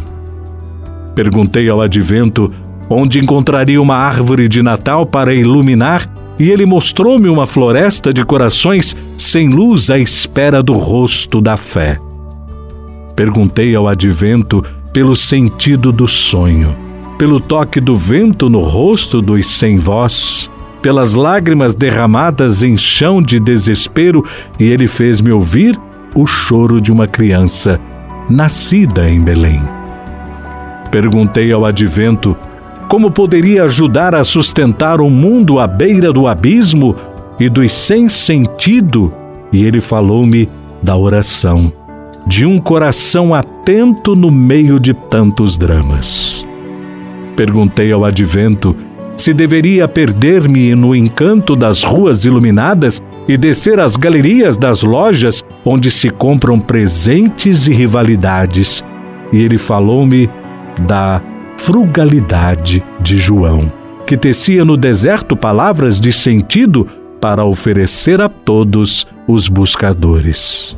[1.15, 2.53] Perguntei ao advento
[2.91, 8.97] onde encontraria uma árvore de Natal para iluminar, e ele mostrou-me uma floresta de corações
[9.17, 11.99] sem luz à espera do rosto da fé.
[13.17, 16.75] Perguntei ao advento pelo sentido do sonho,
[17.19, 20.49] pelo toque do vento no rosto dos sem voz,
[20.81, 24.25] pelas lágrimas derramadas em chão de desespero,
[24.61, 25.79] e ele fez-me ouvir
[26.15, 27.81] o choro de uma criança
[28.31, 29.61] nascida em Belém.
[30.91, 32.37] Perguntei ao advento
[32.89, 36.97] como poderia ajudar a sustentar um mundo à beira do abismo
[37.39, 39.13] e dos sem sentido,
[39.53, 40.49] e ele falou-me
[40.83, 41.71] da oração,
[42.27, 46.47] de um coração atento no meio de tantos dramas.
[47.37, 48.75] Perguntei ao advento
[49.17, 55.91] se deveria perder-me no encanto das ruas iluminadas e descer às galerias das lojas onde
[55.91, 58.83] se compram presentes e rivalidades.
[59.33, 60.31] E ele falou-me
[60.87, 61.21] da
[61.59, 63.71] frugalidade de João,
[64.07, 66.89] que tecia no deserto palavras de sentido
[67.21, 70.77] para oferecer a todos os buscadores.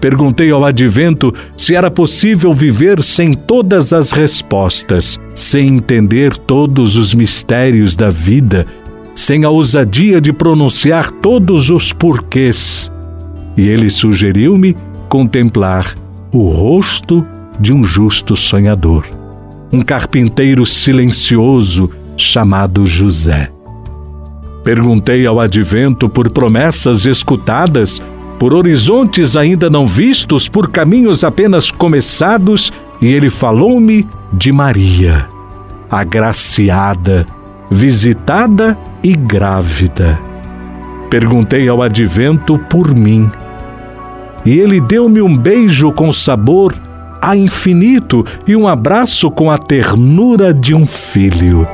[0.00, 7.14] Perguntei ao advento se era possível viver sem todas as respostas, sem entender todos os
[7.14, 8.66] mistérios da vida,
[9.14, 12.92] sem a ousadia de pronunciar todos os porquês.
[13.56, 14.76] E ele sugeriu-me
[15.08, 15.94] contemplar
[16.30, 17.26] o rosto
[17.58, 19.25] de um justo sonhador
[19.72, 23.50] um carpinteiro silencioso chamado José.
[24.64, 28.02] Perguntei ao advento por promessas escutadas,
[28.38, 35.26] por horizontes ainda não vistos, por caminhos apenas começados, e ele falou-me de Maria,
[35.90, 37.26] agraciada,
[37.70, 40.18] visitada e grávida.
[41.08, 43.30] Perguntei ao advento por mim.
[44.44, 46.74] E ele deu-me um beijo com sabor
[47.26, 51.66] a infinito e um abraço com a ternura de um filho.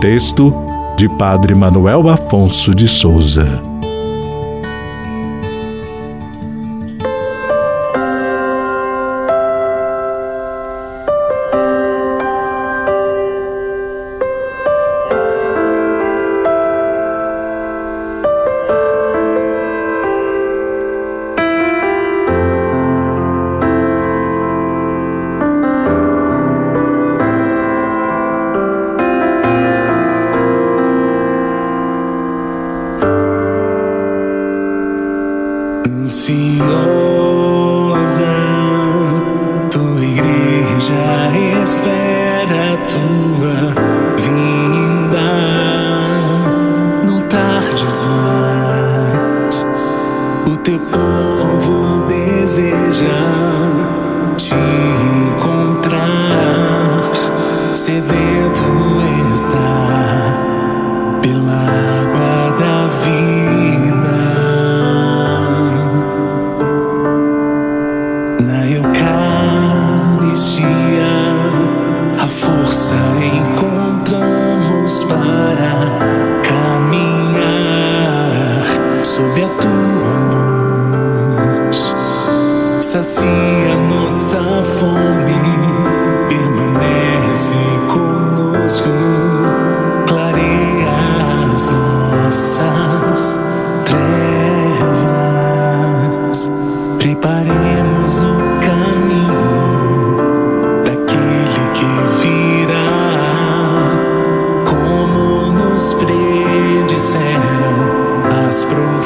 [0.00, 0.52] Texto
[0.96, 3.73] de Padre Manuel Afonso de Souza.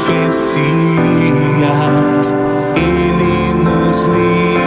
[0.09, 0.59] profecias,
[2.77, 4.58] ele nos livra.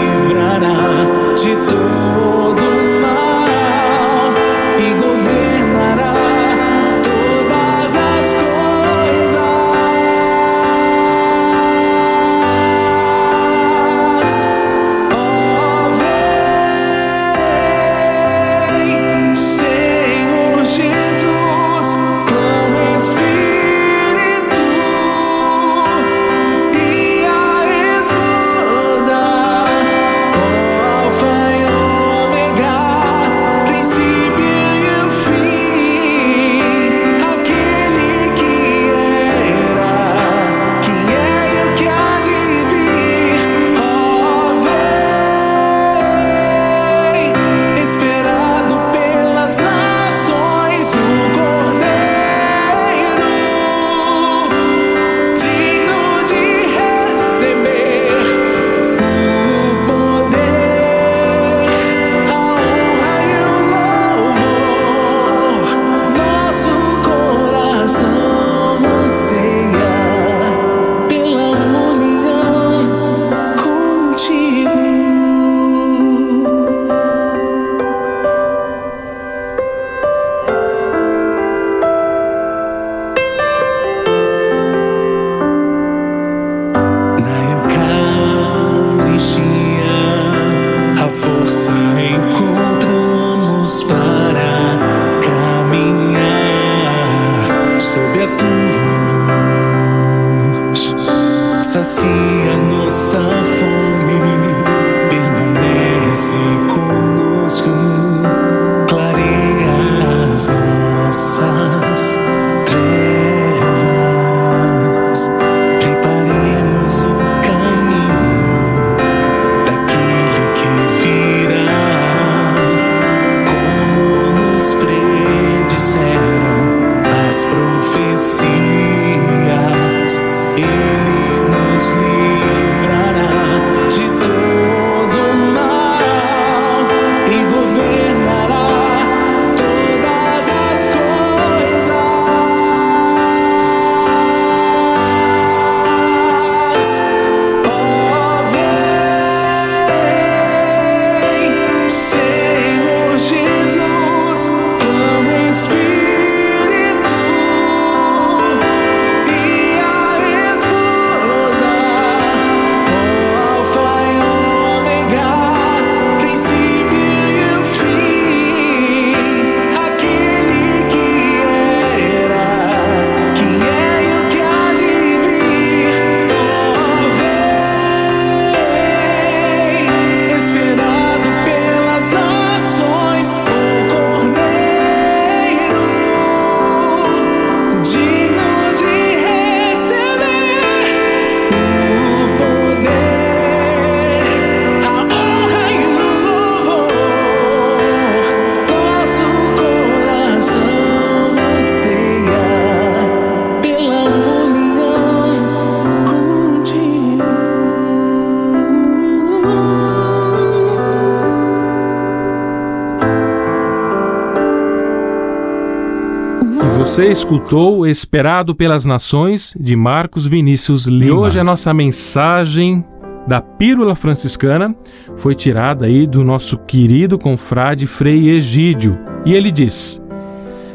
[216.91, 221.05] Você escutou Esperado pelas Nações de Marcos Vinícius Lima.
[221.05, 222.83] E hoje a nossa mensagem
[223.25, 224.75] da Pílula Franciscana
[225.15, 228.99] foi tirada aí do nosso querido confrade Frei Egídio.
[229.25, 230.01] E ele diz: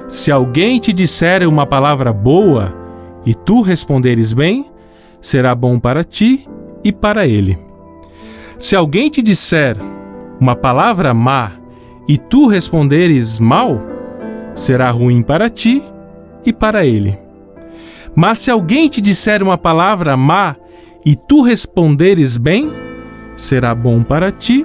[0.09, 2.75] Se alguém te disser uma palavra boa
[3.27, 4.71] e tu responderes bem,
[5.21, 6.49] será bom para ti
[6.83, 7.59] e para ele.
[8.59, 9.77] Se alguém te disser
[10.41, 11.53] uma palavra má
[12.09, 13.83] e tu responderes mal,
[14.55, 15.83] será ruim para ti
[16.47, 17.19] e para ele.
[18.15, 20.57] Mas se alguém te disser uma palavra má
[21.05, 22.73] e tu responderes bem,
[23.37, 24.65] será bom para ti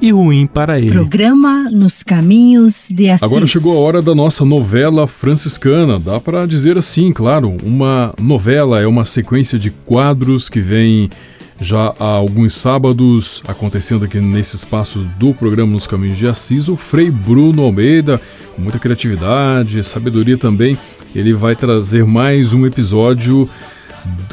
[0.00, 0.92] e ruim para ele.
[0.92, 3.24] Programa Nos Caminhos de Assis.
[3.24, 5.98] Agora chegou a hora da nossa novela franciscana.
[5.98, 11.10] Dá para dizer assim, claro, uma novela é uma sequência de quadros que vem
[11.58, 16.76] já há alguns sábados acontecendo aqui nesse espaço do programa Nos Caminhos de Assis, o
[16.76, 18.20] Frei Bruno Almeida,
[18.54, 20.76] com muita criatividade, sabedoria também,
[21.16, 23.48] ele vai trazer mais um episódio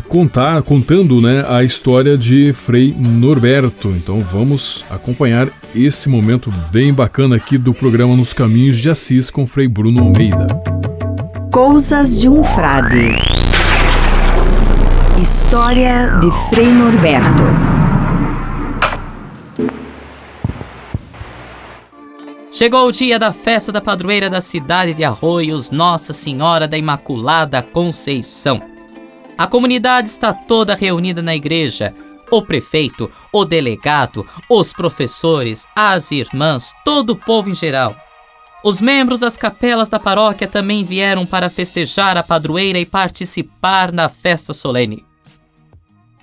[0.09, 3.88] contar, contando né, a história de Frei Norberto.
[3.89, 9.47] Então vamos acompanhar esse momento bem bacana aqui do programa Nos Caminhos de Assis com
[9.47, 10.45] Frei Bruno Almeida.
[11.51, 13.15] Coisas de um Frade.
[15.21, 17.72] História de Frei Norberto.
[22.64, 27.61] Chegou o dia da festa da padroeira da cidade de Arroios, Nossa Senhora da Imaculada
[27.61, 28.64] Conceição.
[29.38, 31.93] A comunidade está toda reunida na igreja.
[32.32, 37.97] O prefeito, o delegado, os professores, as irmãs, todo o povo em geral.
[38.64, 44.07] Os membros das capelas da paróquia também vieram para festejar a padroeira e participar da
[44.07, 45.05] festa solene.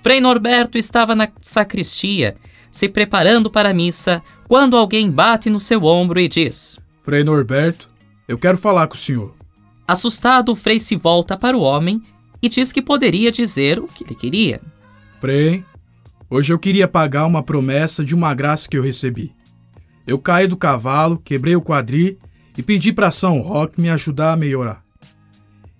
[0.01, 2.35] Frei Norberto estava na sacristia,
[2.71, 7.89] se preparando para a missa, quando alguém bate no seu ombro e diz: Frei Norberto,
[8.27, 9.35] eu quero falar com o senhor.
[9.87, 12.01] Assustado, o Frei se volta para o homem
[12.41, 14.61] e diz que poderia dizer o que ele queria.
[15.19, 15.65] Frei,
[16.29, 19.35] hoje eu queria pagar uma promessa de uma graça que eu recebi.
[20.07, 22.17] Eu caí do cavalo, quebrei o quadril
[22.57, 24.83] e pedi para São Roque me ajudar a melhorar.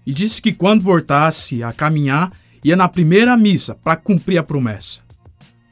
[0.06, 2.32] E disse que quando voltasse a caminhar,
[2.64, 5.02] ia na primeira missa para cumprir a promessa.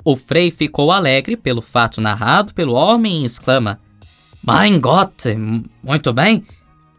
[0.09, 3.79] O frei ficou alegre pelo fato narrado pelo homem e exclama:
[4.41, 5.35] Mein Gott,
[5.83, 6.43] muito bem.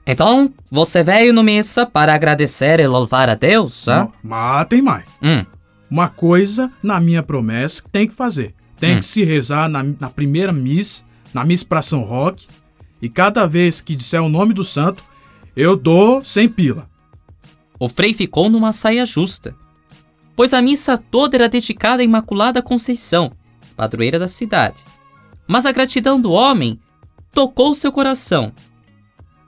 [0.07, 4.03] Então, você veio no missa para agradecer e louvar a Deus, hã?
[4.03, 5.03] Não, mas tem mais.
[5.21, 5.45] Hum.
[5.91, 8.55] Uma coisa na minha promessa que tem que fazer.
[8.79, 8.99] Tem Hum.
[9.01, 11.03] que se rezar na, na primeira missa,
[11.35, 12.47] na missa para São Roque,
[13.03, 15.03] e cada vez que disser o nome do santo,
[15.57, 16.89] eu dou sem pila.
[17.77, 19.53] O frei ficou numa saia justa,
[20.41, 23.31] pois a missa toda era dedicada à Imaculada Conceição,
[23.77, 24.83] padroeira da cidade.
[25.47, 26.81] Mas a gratidão do homem
[27.31, 28.51] tocou seu coração.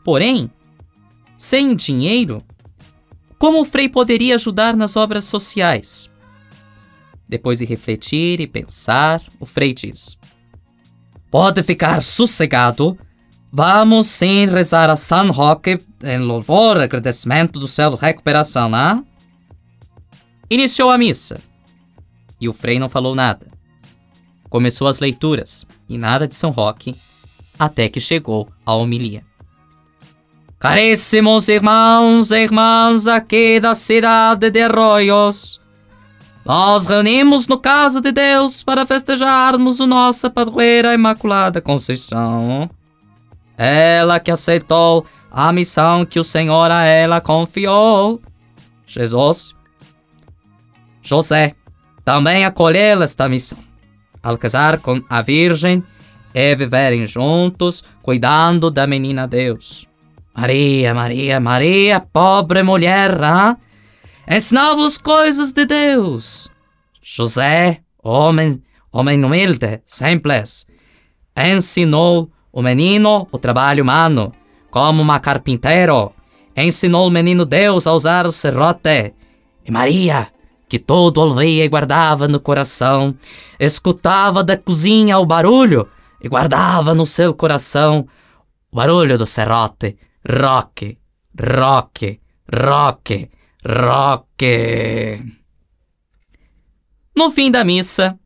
[0.05, 0.51] Porém,
[1.35, 2.45] sem dinheiro,
[3.39, 6.11] como o frei poderia ajudar nas obras sociais?
[7.27, 10.19] Depois de refletir e pensar, o frei diz:
[11.31, 12.99] Pode ficar sossegado.
[13.51, 19.03] Vamos sim rezar a San Roque em louvor e agradecimento do céu recuperação, né?
[20.53, 21.41] Iniciou a missa.
[22.41, 23.47] E o frei não falou nada.
[24.51, 26.95] Começou as leituras e nada de São Roque,
[27.59, 29.25] até que chegou a homilia.
[30.59, 35.63] Caríssimos irmãos e irmãs aqui da cidade de Arroios,
[36.45, 42.69] nós reunimos no Casa de Deus para festejarmos nossa padroeira Imaculada Conceição.
[43.57, 48.21] Ela que aceitou a missão que o Senhor a ela confiou.
[48.85, 49.55] Jesus,
[51.03, 51.55] José,
[52.05, 53.59] também acolheu esta missão.
[54.23, 55.83] Ao casar com a Virgem
[56.35, 59.87] e viverem juntos, cuidando da menina Deus.
[60.35, 63.57] Maria, Maria, Maria, pobre mulher, hein?
[64.37, 66.51] ensinava-os coisas de Deus.
[67.03, 70.67] José, homem, homem humilde, simples,
[71.37, 74.33] ensinou o menino o trabalho humano,
[74.71, 76.13] como uma carpinteiro.
[76.57, 79.15] Ensinou o menino Deus a usar o serrote.
[79.65, 80.29] E Maria,
[80.73, 83.15] que todo e guardava no coração,
[83.61, 85.87] escutava da cozinha o barulho
[86.19, 88.09] e guardava no seu coração
[88.71, 89.99] o barulho do serrote.
[90.27, 90.97] Roque,
[91.39, 92.19] roque,
[92.51, 93.31] roque,
[93.63, 95.23] roque.
[97.15, 98.19] No fim da missa,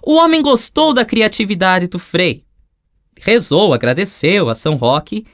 [0.00, 2.44] o homem gostou da criatividade do frei.
[3.18, 5.26] Rezou, agradeceu a São Roque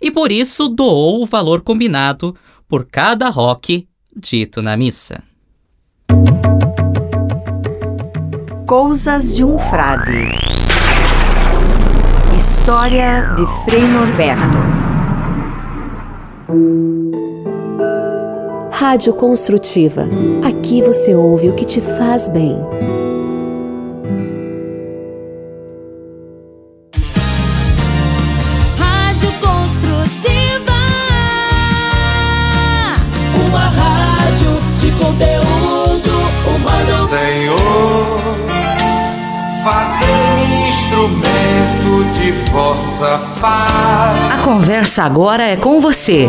[0.00, 2.36] e por isso doou o valor combinado
[2.68, 5.24] por cada roque dito na missa.
[8.66, 10.28] Cousas de um Frade.
[12.36, 14.58] História de Frei Norberto.
[18.72, 20.08] Rádio Construtiva.
[20.44, 22.58] Aqui você ouve o que te faz bem.
[44.98, 46.28] Agora é com você,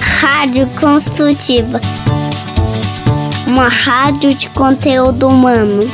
[0.00, 1.80] Rádio Construtiva.
[3.44, 5.90] Uma rádio de conteúdo humano.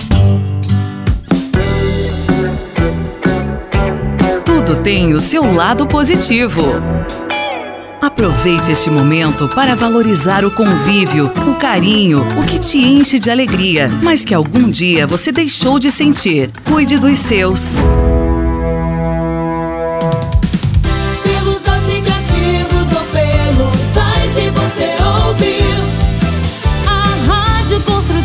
[4.45, 6.63] Tudo tem o seu lado positivo.
[8.03, 13.89] Aproveite este momento para valorizar o convívio, o carinho, o que te enche de alegria,
[14.03, 16.51] mas que algum dia você deixou de sentir.
[16.65, 17.79] Cuide dos seus.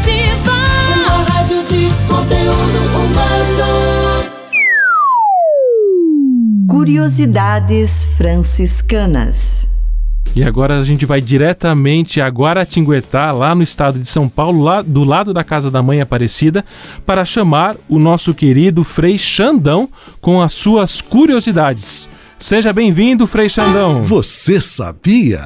[0.04, 0.52] Construtiva.
[0.98, 4.28] Uma rádio de conteúdo humano.
[6.68, 9.66] Curiosidades franciscanas.
[10.36, 14.82] E agora a gente vai diretamente a Guaratinguetá, lá no estado de São Paulo, lá
[14.82, 16.66] do lado da casa da mãe Aparecida,
[17.06, 19.88] para chamar o nosso querido Frei Xandão
[20.20, 22.10] com as suas curiosidades.
[22.40, 24.02] Seja bem-vindo, Frei Xandão.
[24.02, 25.46] Você sabia?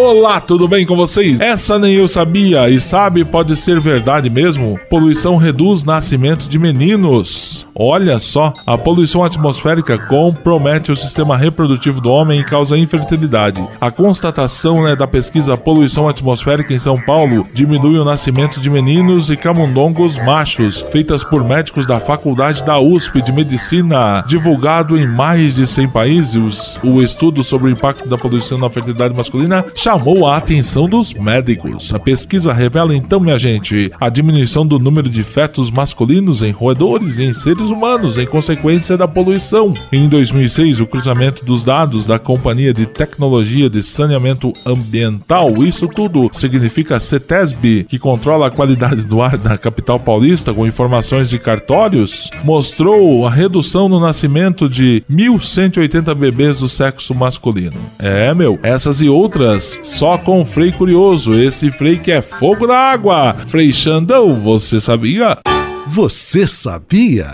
[0.00, 1.40] Olá, tudo bem com vocês?
[1.40, 4.78] Essa nem eu sabia e sabe, pode ser verdade mesmo.
[4.88, 7.66] Poluição reduz nascimento de meninos.
[7.74, 13.60] Olha só, a poluição atmosférica compromete o sistema reprodutivo do homem e causa infertilidade.
[13.80, 19.30] A constatação né, da pesquisa Poluição Atmosférica em São Paulo diminui o nascimento de meninos
[19.30, 25.56] e camundongos machos, feitas por médicos da Faculdade da USP de Medicina, divulgado em mais
[25.56, 26.78] de 100 países.
[26.84, 31.94] O estudo sobre o impacto da poluição na fertilidade masculina chamou a atenção dos médicos.
[31.94, 37.18] A pesquisa revela então, minha gente, a diminuição do número de fetos masculinos em roedores
[37.18, 39.72] e em seres humanos em consequência da poluição.
[39.90, 46.28] Em 2006, o cruzamento dos dados da Companhia de Tecnologia de Saneamento Ambiental, isso tudo
[46.34, 52.30] significa CETESB, que controla a qualidade do ar da capital paulista com informações de cartórios,
[52.44, 57.78] mostrou a redução no nascimento de 1.180 bebês do sexo masculino.
[57.98, 62.66] É, meu, essas e outras só com o Frei Curioso, esse Frei que é fogo
[62.66, 63.36] na água.
[63.46, 65.38] Frei Xandão, você sabia?
[65.86, 67.30] Você sabia?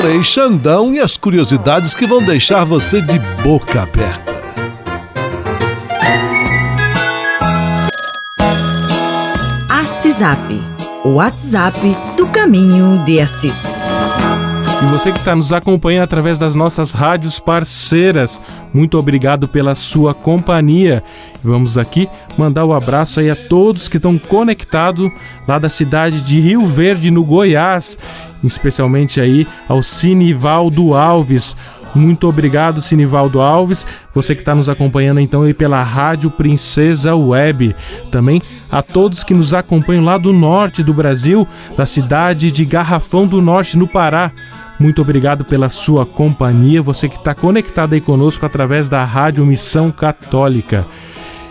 [0.00, 4.40] Frei Xandão e as curiosidades que vão deixar você de boca aberta.
[9.68, 10.38] Assisap,
[11.04, 11.78] o WhatsApp
[12.16, 13.69] do Caminho de Assis.
[14.82, 18.40] E você que está nos acompanhando através das nossas rádios parceiras,
[18.72, 21.04] muito obrigado pela sua companhia.
[21.44, 22.08] Vamos aqui
[22.38, 25.10] mandar o um abraço aí a todos que estão conectados
[25.46, 27.98] lá da cidade de Rio Verde, no Goiás,
[28.42, 31.54] especialmente aí ao Sinivaldo Alves.
[31.94, 33.84] Muito obrigado, Sinivaldo Alves.
[34.14, 37.74] Você que está nos acompanhando então aí pela Rádio Princesa Web.
[38.10, 43.26] Também a todos que nos acompanham lá do norte do Brasil, da cidade de Garrafão
[43.26, 44.30] do Norte, no Pará.
[44.80, 49.92] Muito obrigado pela sua companhia, você que está conectado aí conosco através da Rádio Missão
[49.92, 50.86] Católica.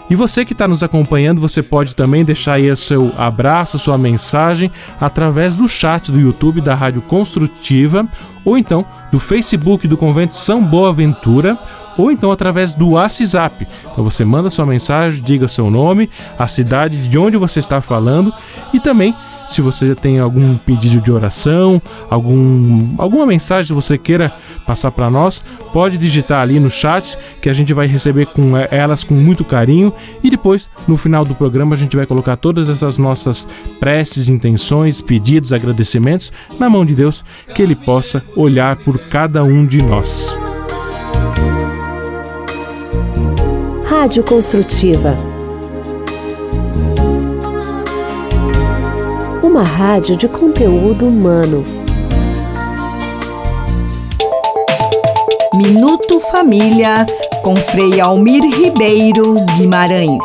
[0.09, 3.99] E você que está nos acompanhando, você pode também deixar aí o seu abraço, sua
[3.99, 8.03] mensagem através do chat do YouTube da Rádio Construtiva
[8.43, 11.55] ou então do Facebook do Convento São Boaventura
[11.99, 13.67] ou então através do WhatsApp.
[13.91, 16.09] Então você manda sua mensagem, diga seu nome,
[16.39, 18.33] a cidade de onde você está falando
[18.73, 19.13] e também
[19.49, 24.31] se você tem algum pedido de oração, algum, alguma mensagem que você queira
[24.65, 25.43] passar para nós,
[25.73, 29.91] pode digitar ali no chat que a gente vai receber com elas com muito carinho
[30.23, 33.47] e depois no final do programa a gente vai colocar todas essas nossas
[33.79, 37.23] preces, intenções, pedidos, agradecimentos na mão de Deus,
[37.55, 40.37] que ele possa olhar por cada um de nós.
[43.83, 45.28] Rádio Construtiva
[49.49, 51.65] uma rádio de conteúdo humano.
[55.55, 57.03] Minuto Família,
[57.41, 60.23] com Frei Almir Ribeiro Guimarães.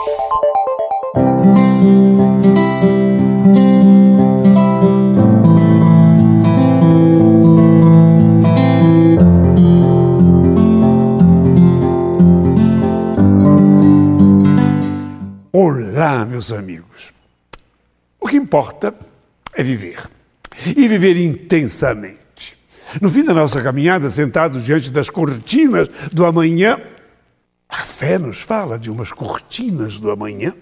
[15.50, 17.14] Olá, meus amigos.
[18.20, 18.94] O que importa
[19.54, 19.98] é viver.
[20.76, 22.58] E viver intensamente.
[23.00, 26.80] No fim da nossa caminhada, sentados diante das cortinas do amanhã,
[27.68, 30.54] a fé nos fala de umas cortinas do amanhã.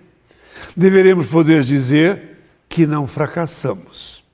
[0.76, 2.38] Deveremos poder dizer
[2.68, 4.24] que não fracassamos,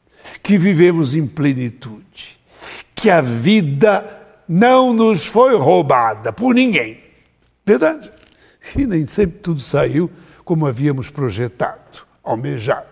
[0.43, 2.39] que vivemos em plenitude,
[2.95, 7.03] que a vida não nos foi roubada por ninguém.
[7.67, 8.13] Verdade?
[8.77, 10.11] E nem sempre tudo saiu
[10.45, 12.87] como havíamos projetado, almejado.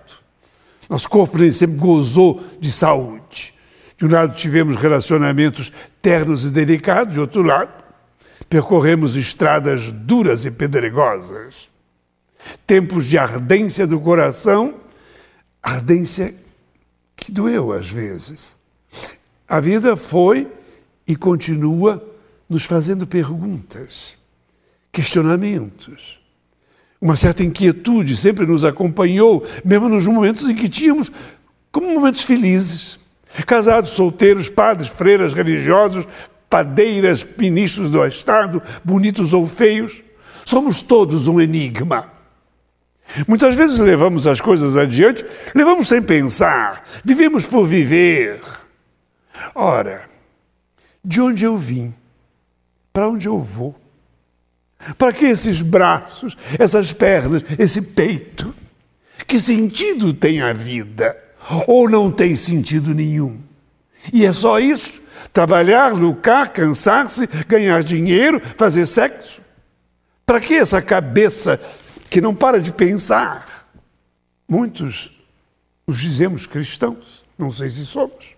[0.89, 3.55] Nosso corpo nem sempre gozou de saúde.
[3.97, 7.73] De um lado tivemos relacionamentos ternos e delicados, de outro lado,
[8.49, 11.71] percorremos estradas duras e pedregosas.
[12.67, 14.75] Tempos de ardência do coração,
[15.63, 16.35] ardência
[17.17, 18.55] que doeu às vezes.
[19.49, 20.53] A vida foi
[21.07, 22.05] e continua
[22.49, 24.17] nos fazendo perguntas,
[24.93, 26.21] questionamentos.
[27.01, 31.11] Uma certa inquietude sempre nos acompanhou, mesmo nos momentos em que tínhamos
[31.71, 32.99] como momentos felizes.
[33.47, 36.07] Casados, solteiros, padres, freiras, religiosos,
[36.49, 40.03] padeiras, ministros do Estado, bonitos ou feios,
[40.45, 42.11] somos todos um enigma.
[43.29, 45.25] Muitas vezes levamos as coisas adiante,
[45.55, 48.41] levamos sem pensar, vivemos por viver.
[49.55, 50.09] Ora,
[51.05, 51.95] de onde eu vim?
[52.93, 53.75] Para onde eu vou?
[54.99, 58.55] Para que esses braços, essas pernas, esse peito?
[59.27, 61.17] Que sentido tem a vida?
[61.67, 63.41] Ou não tem sentido nenhum?
[64.13, 65.01] E é só isso?
[65.33, 69.41] Trabalhar, lucrar, cansar-se, ganhar dinheiro, fazer sexo?
[70.25, 71.61] Para que essa cabeça
[72.11, 73.67] que não para de pensar?
[74.49, 75.13] Muitos
[75.87, 78.36] os dizemos cristãos, não sei se somos.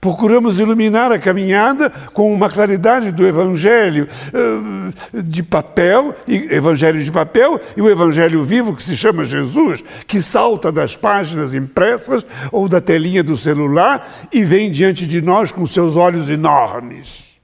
[0.00, 7.60] Procuramos iluminar a caminhada com uma claridade do Evangelho eh, de papel, Evangelho de papel
[7.76, 12.80] e o Evangelho vivo que se chama Jesus, que salta das páginas impressas ou da
[12.80, 17.34] telinha do celular e vem diante de nós com seus olhos enormes.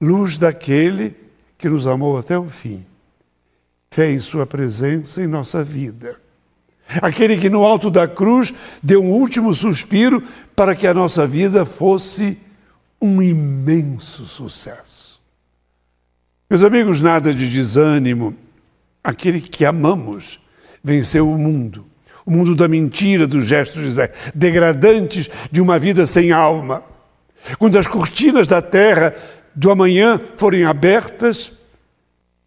[0.00, 1.14] Luz daquele
[1.56, 2.84] que nos amou até o fim.
[3.90, 6.22] Fé em Sua presença em nossa vida
[7.00, 8.52] aquele que no alto da cruz
[8.82, 10.22] deu um último suspiro
[10.54, 12.38] para que a nossa vida fosse
[13.00, 15.20] um imenso sucesso.
[16.48, 18.36] Meus amigos, nada de desânimo.
[19.02, 20.40] Aquele que amamos
[20.84, 21.86] venceu o mundo,
[22.26, 23.96] o mundo da mentira, dos gestos
[24.34, 26.84] degradantes de uma vida sem alma.
[27.58, 29.14] Quando as cortinas da terra
[29.54, 31.52] do amanhã forem abertas,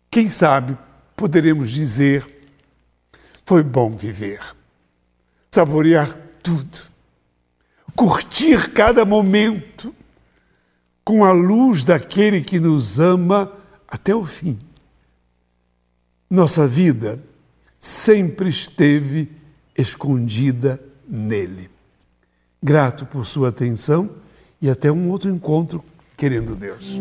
[0.10, 0.78] quem sabe
[1.16, 2.35] poderemos dizer
[3.46, 4.39] foi bom viver,
[5.52, 6.80] saborear tudo,
[7.96, 9.93] curtir cada momento
[11.04, 13.52] com a luz daquele que nos ama
[13.88, 14.58] até o fim.
[16.30, 17.24] Nossa vida
[17.80, 19.32] sempre esteve
[19.78, 21.70] escondida nele.
[22.62, 24.10] Grato por sua atenção
[24.60, 25.84] e até um outro encontro,
[26.18, 27.00] querendo Deus.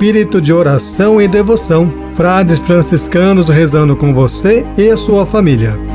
[0.00, 1.92] Espírito de oração e devoção.
[2.14, 5.89] Frades franciscanos rezando com você e a sua família.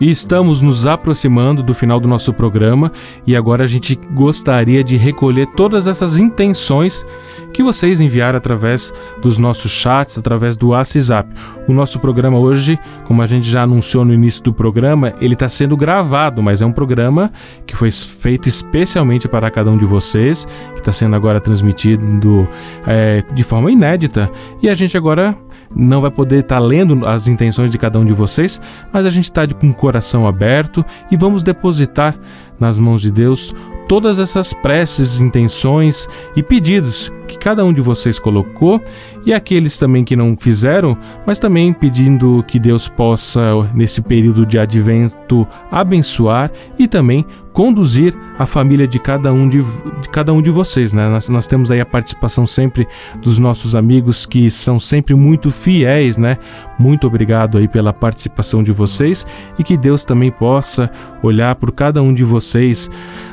[0.00, 2.90] E estamos nos aproximando do final do nosso programa
[3.26, 7.06] e agora a gente gostaria de recolher todas essas intenções
[7.52, 8.92] que vocês enviaram através
[9.22, 11.32] dos nossos chats, através do WhatsApp.
[11.68, 15.48] O nosso programa hoje, como a gente já anunciou no início do programa, ele está
[15.48, 17.32] sendo gravado, mas é um programa
[17.64, 22.48] que foi feito especialmente para cada um de vocês, que está sendo agora transmitido
[22.86, 24.28] é, de forma inédita.
[24.60, 25.36] E a gente agora
[25.74, 28.60] não vai poder estar lendo as intenções de cada um de vocês,
[28.92, 32.16] mas a gente está com o coração aberto e vamos depositar
[32.58, 33.54] nas mãos de Deus
[33.88, 38.80] todas essas preces, intenções e pedidos que cada um de vocês colocou
[39.24, 43.40] e aqueles também que não fizeram, mas também pedindo que Deus possa,
[43.74, 50.08] nesse período de advento, abençoar e também conduzir a família de cada um de, de
[50.10, 51.08] cada um de vocês, né?
[51.08, 52.86] Nós, nós, temos aí a participação sempre
[53.22, 56.36] dos nossos amigos que são sempre muito fiéis, né?
[56.76, 59.24] Muito obrigado aí pela participação de vocês
[59.56, 60.90] e que Deus também possa
[61.22, 62.90] olhar por cada um de vocês,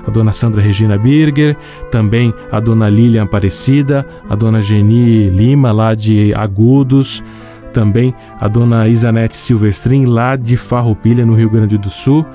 [0.07, 1.55] a dona Sandra Regina Birger,
[1.91, 7.23] também a dona Lilian Aparecida, a dona Geni Lima lá de Agudos,
[7.71, 12.25] também a dona Isanete Silvestrin lá de Farroupilha no Rio Grande do Sul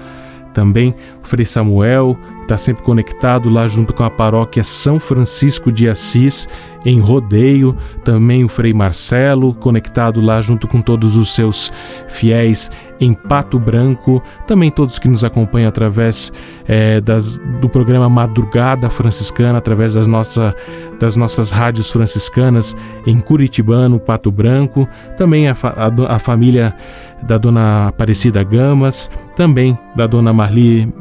[0.57, 0.95] também
[1.27, 6.49] Frei Samuel, que está sempre conectado lá junto com a paróquia São Francisco de Assis,
[6.85, 7.77] em Rodeio.
[8.05, 11.73] Também o Frei Marcelo, conectado lá junto com todos os seus
[12.09, 12.71] fiéis
[13.01, 14.23] em Pato Branco.
[14.47, 16.33] Também todos que nos acompanham através
[16.67, 20.55] é, das, do programa Madrugada Franciscana, através das, nossa,
[20.99, 24.89] das nossas rádios franciscanas em Curitibano, Pato Branco.
[25.17, 26.75] Também a, a, a família
[27.23, 30.93] da dona Aparecida Gamas, também da dona Marli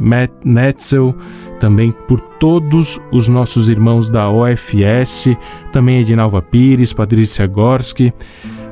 [0.43, 1.16] Netzel,
[1.59, 5.36] também por todos os nossos irmãos da OFS,
[5.72, 8.13] também Edinalva Pires, Patrícia Gorski,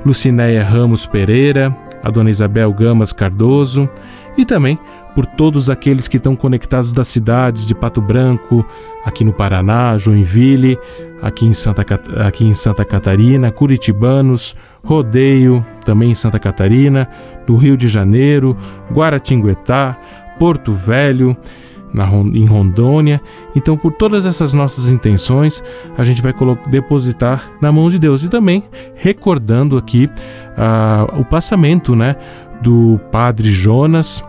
[0.06, 3.90] Lucinéia Ramos Pereira, a dona Isabel Gamas Cardoso
[4.38, 4.78] e também
[5.16, 8.66] por todos aqueles que estão conectados das cidades de Pato Branco,
[9.06, 10.78] aqui no Paraná, Joinville,
[11.22, 11.86] aqui em Santa,
[12.26, 17.08] aqui em Santa Catarina, Curitibanos, Rodeio, também em Santa Catarina,
[17.48, 18.58] no Rio de Janeiro,
[18.92, 19.98] Guaratinguetá,
[20.38, 21.36] Porto Velho,
[21.94, 23.22] na, em Rondônia.
[23.56, 25.64] Então, por todas essas nossas intenções,
[25.98, 26.34] a gente vai
[26.68, 28.64] depositar na mão de Deus e também
[28.96, 32.16] recordando aqui uh, o passamento né,
[32.62, 34.24] do Padre Jonas.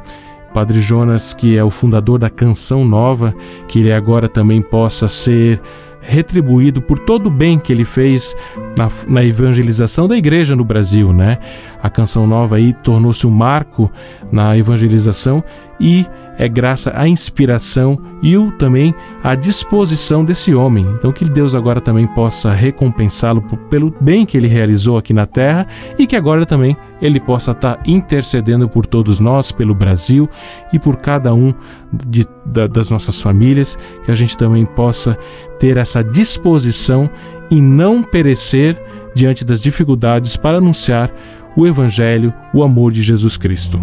[0.53, 3.35] Padre Jonas, que é o fundador da Canção Nova,
[3.67, 5.61] que ele agora também possa ser
[6.01, 8.37] retribuído por todo o bem que ele fez
[8.77, 11.39] na, na, evangelização da igreja no Brasil, né?
[11.83, 13.91] A Canção Nova aí tornou-se um marco
[14.31, 15.43] na evangelização
[15.81, 16.07] e
[16.37, 20.87] é graças à inspiração e o, também à disposição desse homem.
[20.97, 25.67] Então que Deus agora também possa recompensá-lo pelo bem que ele realizou aqui na terra
[25.99, 30.29] e que agora também ele possa estar intercedendo por todos nós, pelo Brasil
[30.73, 31.53] e por cada um
[31.93, 35.17] de, da, das nossas famílias, que a gente também possa
[35.59, 37.11] ter essa disposição
[37.51, 38.81] em não perecer
[39.15, 41.13] diante das dificuldades para anunciar
[41.57, 43.81] o Evangelho, o amor de Jesus Cristo.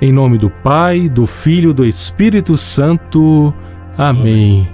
[0.00, 3.52] Em nome do Pai, do Filho e do Espírito Santo.
[3.96, 4.68] Amém.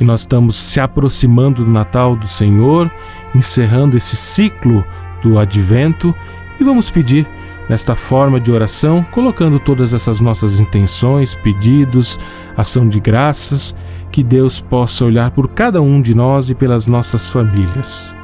[0.00, 2.90] E nós estamos se aproximando do Natal do Senhor,
[3.34, 4.82] encerrando esse ciclo
[5.22, 6.14] do Advento
[6.58, 7.28] e vamos pedir
[7.68, 12.18] nesta forma de oração, colocando todas essas nossas intenções, pedidos,
[12.56, 13.76] ação de graças,
[14.10, 18.14] que Deus possa olhar por cada um de nós e pelas nossas famílias.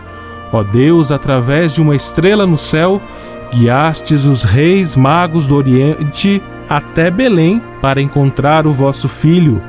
[0.53, 3.01] Ó Deus, através de uma estrela no céu,
[3.55, 9.63] guiastes os reis magos do Oriente até Belém para encontrar o vosso Filho,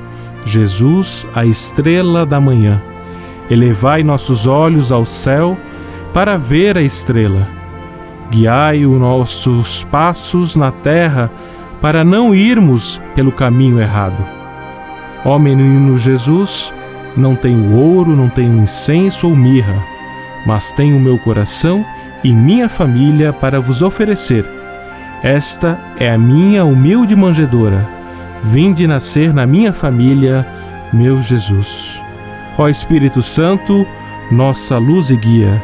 [0.46, 2.82] Jesus, a estrela da manhã.
[3.50, 5.58] Elevai nossos olhos ao céu
[6.14, 7.48] para ver a estrela.
[8.30, 11.32] Guiai os nossos passos na terra
[11.80, 14.26] para não irmos pelo caminho errado.
[15.24, 16.74] Ó menino Jesus,
[17.16, 19.76] não tenho ouro, não tenho incenso ou mirra,
[20.46, 21.86] mas tenho meu coração
[22.24, 24.50] e minha família para vos oferecer.
[25.24, 27.90] Esta é a minha humilde manjedoura.
[28.44, 30.46] Vinde nascer na minha família,
[30.94, 32.02] meu Jesus.
[32.58, 33.86] Ó Espírito Santo,
[34.32, 35.62] nossa luz e guia,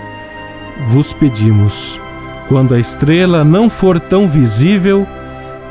[0.88, 2.00] vos pedimos,
[2.48, 5.08] quando a estrela não for tão visível,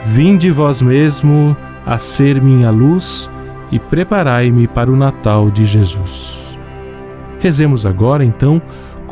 [0.04, 1.56] vinde vós mesmo
[1.86, 3.30] a ser minha luz
[3.70, 6.58] e preparai-me para o Natal de Jesus.
[7.38, 8.60] Rezemos agora, então,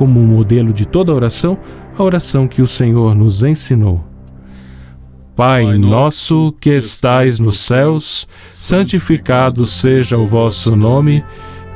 [0.00, 1.58] como um modelo de toda oração,
[1.94, 4.02] a oração que o Senhor nos ensinou.
[5.36, 11.22] Pai nosso que estais nos céus, santificado seja o vosso nome,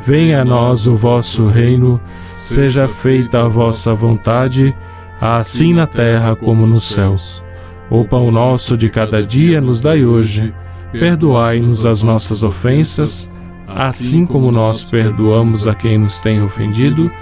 [0.06, 2.00] venha a nós o vosso reino,
[2.32, 4.74] seja feita a vossa vontade,
[5.20, 7.42] assim na terra como nos céus.
[7.90, 10.50] O pão nosso de cada dia nos dai hoje,
[10.92, 13.30] perdoai-nos as nossas ofensas,
[13.68, 17.12] assim como nós perdoamos a quem nos tem ofendido,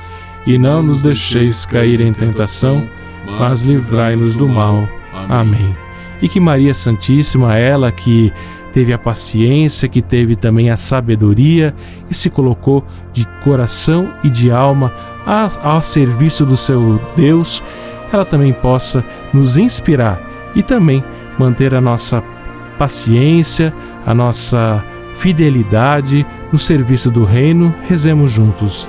[0.46, 2.88] e não nos deixeis cair em tentação,
[3.38, 4.88] mas livrai-nos do mal.
[5.28, 5.76] Amém.
[6.20, 8.32] E que Maria Santíssima, ela que
[8.72, 11.74] teve a paciência, que teve também a sabedoria
[12.10, 14.92] e se colocou de coração e de alma
[15.62, 17.62] ao serviço do seu Deus,
[18.12, 20.20] ela também possa nos inspirar
[20.54, 21.04] e também
[21.38, 22.22] manter a nossa
[22.78, 23.72] paciência,
[24.04, 24.84] a nossa
[25.16, 27.74] fidelidade no serviço do Reino.
[27.86, 28.88] Rezemos juntos.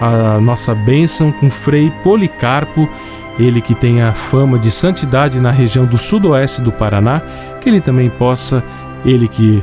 [0.00, 2.88] a nossa bênção com Frei Policarpo
[3.38, 7.22] ele que tem a fama de santidade na região do sudoeste do Paraná,
[7.60, 8.62] que ele também possa,
[9.04, 9.62] ele que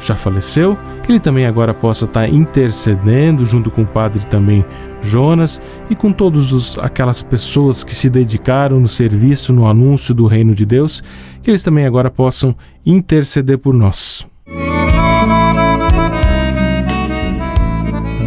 [0.00, 4.64] já faleceu, que ele também agora possa estar intercedendo junto com o padre também
[5.00, 5.60] Jonas
[5.90, 10.64] e com todas aquelas pessoas que se dedicaram no serviço, no anúncio do reino de
[10.64, 11.02] Deus,
[11.42, 12.54] que eles também agora possam
[12.86, 14.26] interceder por nós.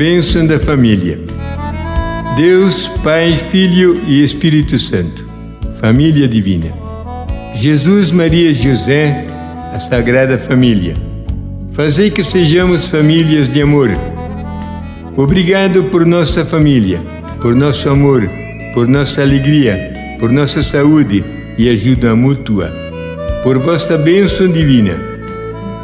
[0.03, 1.19] Bênção da família.
[2.35, 5.23] Deus, Pai, Filho e Espírito Santo,
[5.79, 6.73] família divina.
[7.53, 9.27] Jesus, Maria e José,
[9.71, 10.95] a Sagrada Família.
[11.73, 13.91] Fazei que sejamos famílias de amor.
[15.15, 16.99] Obrigado por nossa família,
[17.39, 18.27] por nosso amor,
[18.73, 21.23] por nossa alegria, por nossa saúde
[21.59, 22.71] e ajuda mútua.
[23.43, 24.95] Por vossa bênção divina.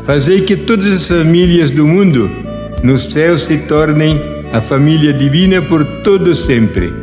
[0.07, 2.46] Fazei que todas as famílias do mundo
[2.83, 4.19] no céu se tornem
[4.53, 6.93] a família divina por todo sempre.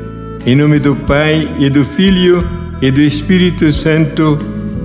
[0.46, 2.46] Em nome do Pai e do Filho
[2.80, 4.38] e do Espírito Santo.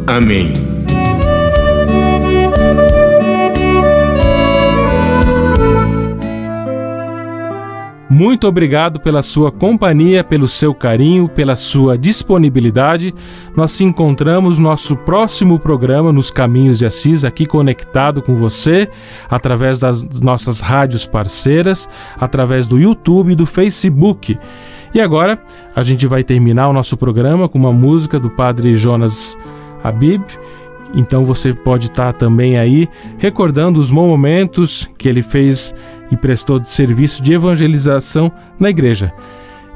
[0.07, 0.68] Amém.
[8.09, 13.13] Muito obrigado pela sua companhia, pelo seu carinho, pela sua disponibilidade.
[13.55, 18.89] Nós se encontramos no nosso próximo programa nos Caminhos de Assis, aqui conectado com você,
[19.29, 21.87] através das nossas rádios parceiras,
[22.17, 24.39] através do YouTube e do Facebook.
[24.91, 25.39] E agora
[25.75, 29.37] a gente vai terminar o nosso programa com uma música do Padre Jonas
[29.83, 30.23] Habib.
[30.93, 32.87] Então você pode estar também aí
[33.17, 35.73] recordando os momentos que ele fez
[36.11, 39.13] e prestou de serviço de evangelização na igreja.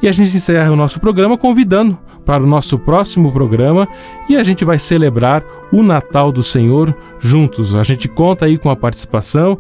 [0.01, 3.88] E a gente encerra o nosso programa convidando para o nosso próximo programa
[4.28, 7.74] e a gente vai celebrar o Natal do Senhor juntos.
[7.74, 9.57] A gente conta aí com a participação.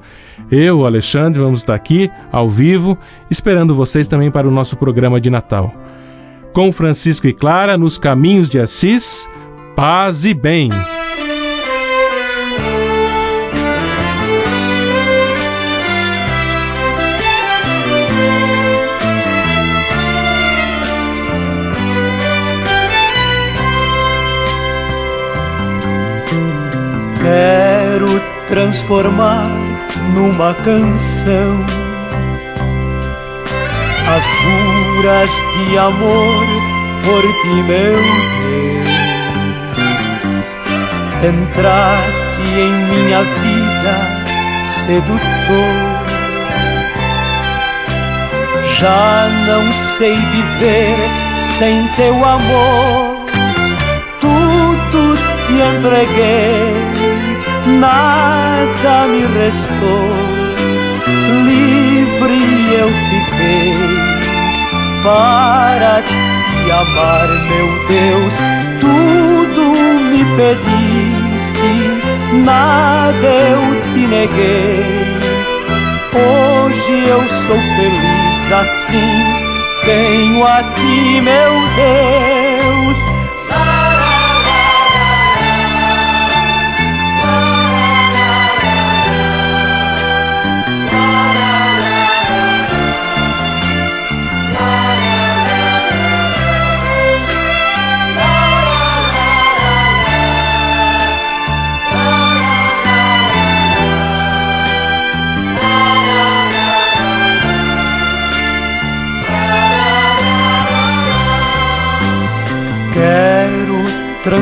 [0.51, 2.97] Eu, Alexandre, vamos estar aqui ao vivo,
[3.31, 5.73] esperando vocês também para o nosso programa de Natal.
[6.53, 9.27] Com Francisco e Clara nos caminhos de Assis,
[9.75, 10.69] paz e bem.
[27.23, 29.47] Quero transformar
[30.13, 31.65] numa canção
[34.13, 36.45] as juras de amor
[37.05, 37.95] por ti, meu
[38.41, 38.93] Deus.
[41.23, 43.95] Entraste em minha vida,
[44.61, 46.03] sedutor.
[48.77, 50.97] Já não sei viver
[51.57, 53.25] sem teu amor.
[54.19, 55.17] Tudo
[55.47, 56.92] te entreguei
[57.65, 60.09] nada me restou,
[61.45, 63.75] livre eu fiquei
[65.03, 68.37] para te amar, meu Deus.
[68.79, 69.71] Tudo
[70.09, 71.73] me pediste,
[72.43, 74.83] nada eu te neguei.
[76.13, 79.23] Hoje eu sou feliz assim,
[79.85, 83.22] tenho a ti, meu Deus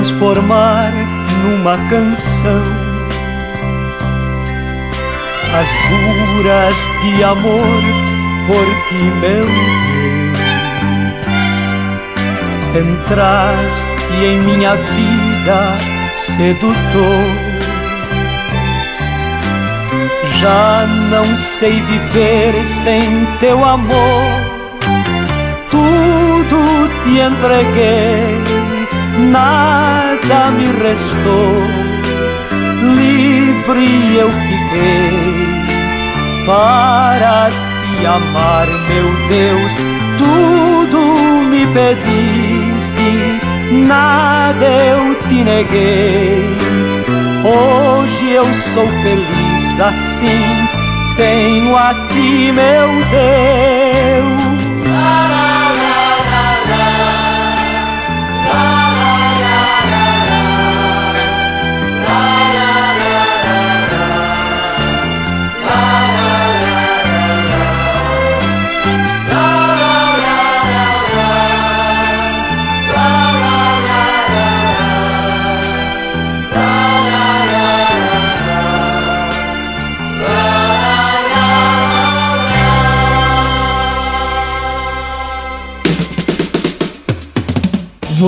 [0.02, 0.92] transformar
[1.44, 2.64] numa canção
[5.54, 7.84] as juras de amor
[8.48, 10.42] por ti, meu Deus.
[12.74, 15.78] Entraste em minha vida,
[16.16, 17.28] sedutor.
[20.40, 24.26] Já não sei viver sem teu amor.
[25.70, 28.61] Tudo te entreguei,
[29.18, 31.56] nada me restou.
[32.96, 35.32] Livre eu fiquei
[36.46, 39.72] para te amar, meu Deus.
[40.18, 41.00] Tudo
[41.50, 43.40] me pediste,
[43.88, 46.44] nada eu te neguei.
[47.44, 50.68] Hoje eu sou feliz assim,
[51.18, 54.52] tenho a ti, meu Deus.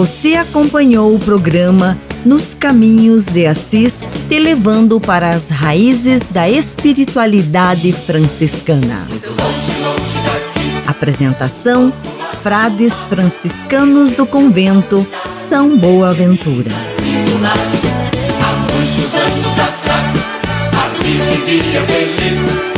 [0.05, 7.93] Você acompanhou o programa Nos Caminhos de Assis, te levando para as raízes da espiritualidade
[7.93, 9.07] franciscana.
[10.85, 11.93] Apresentação:
[12.43, 16.71] Frades franciscanos do convento São Boaventura.
[18.41, 20.07] Há muitos anos atrás,
[21.45, 22.72] vivia feliz,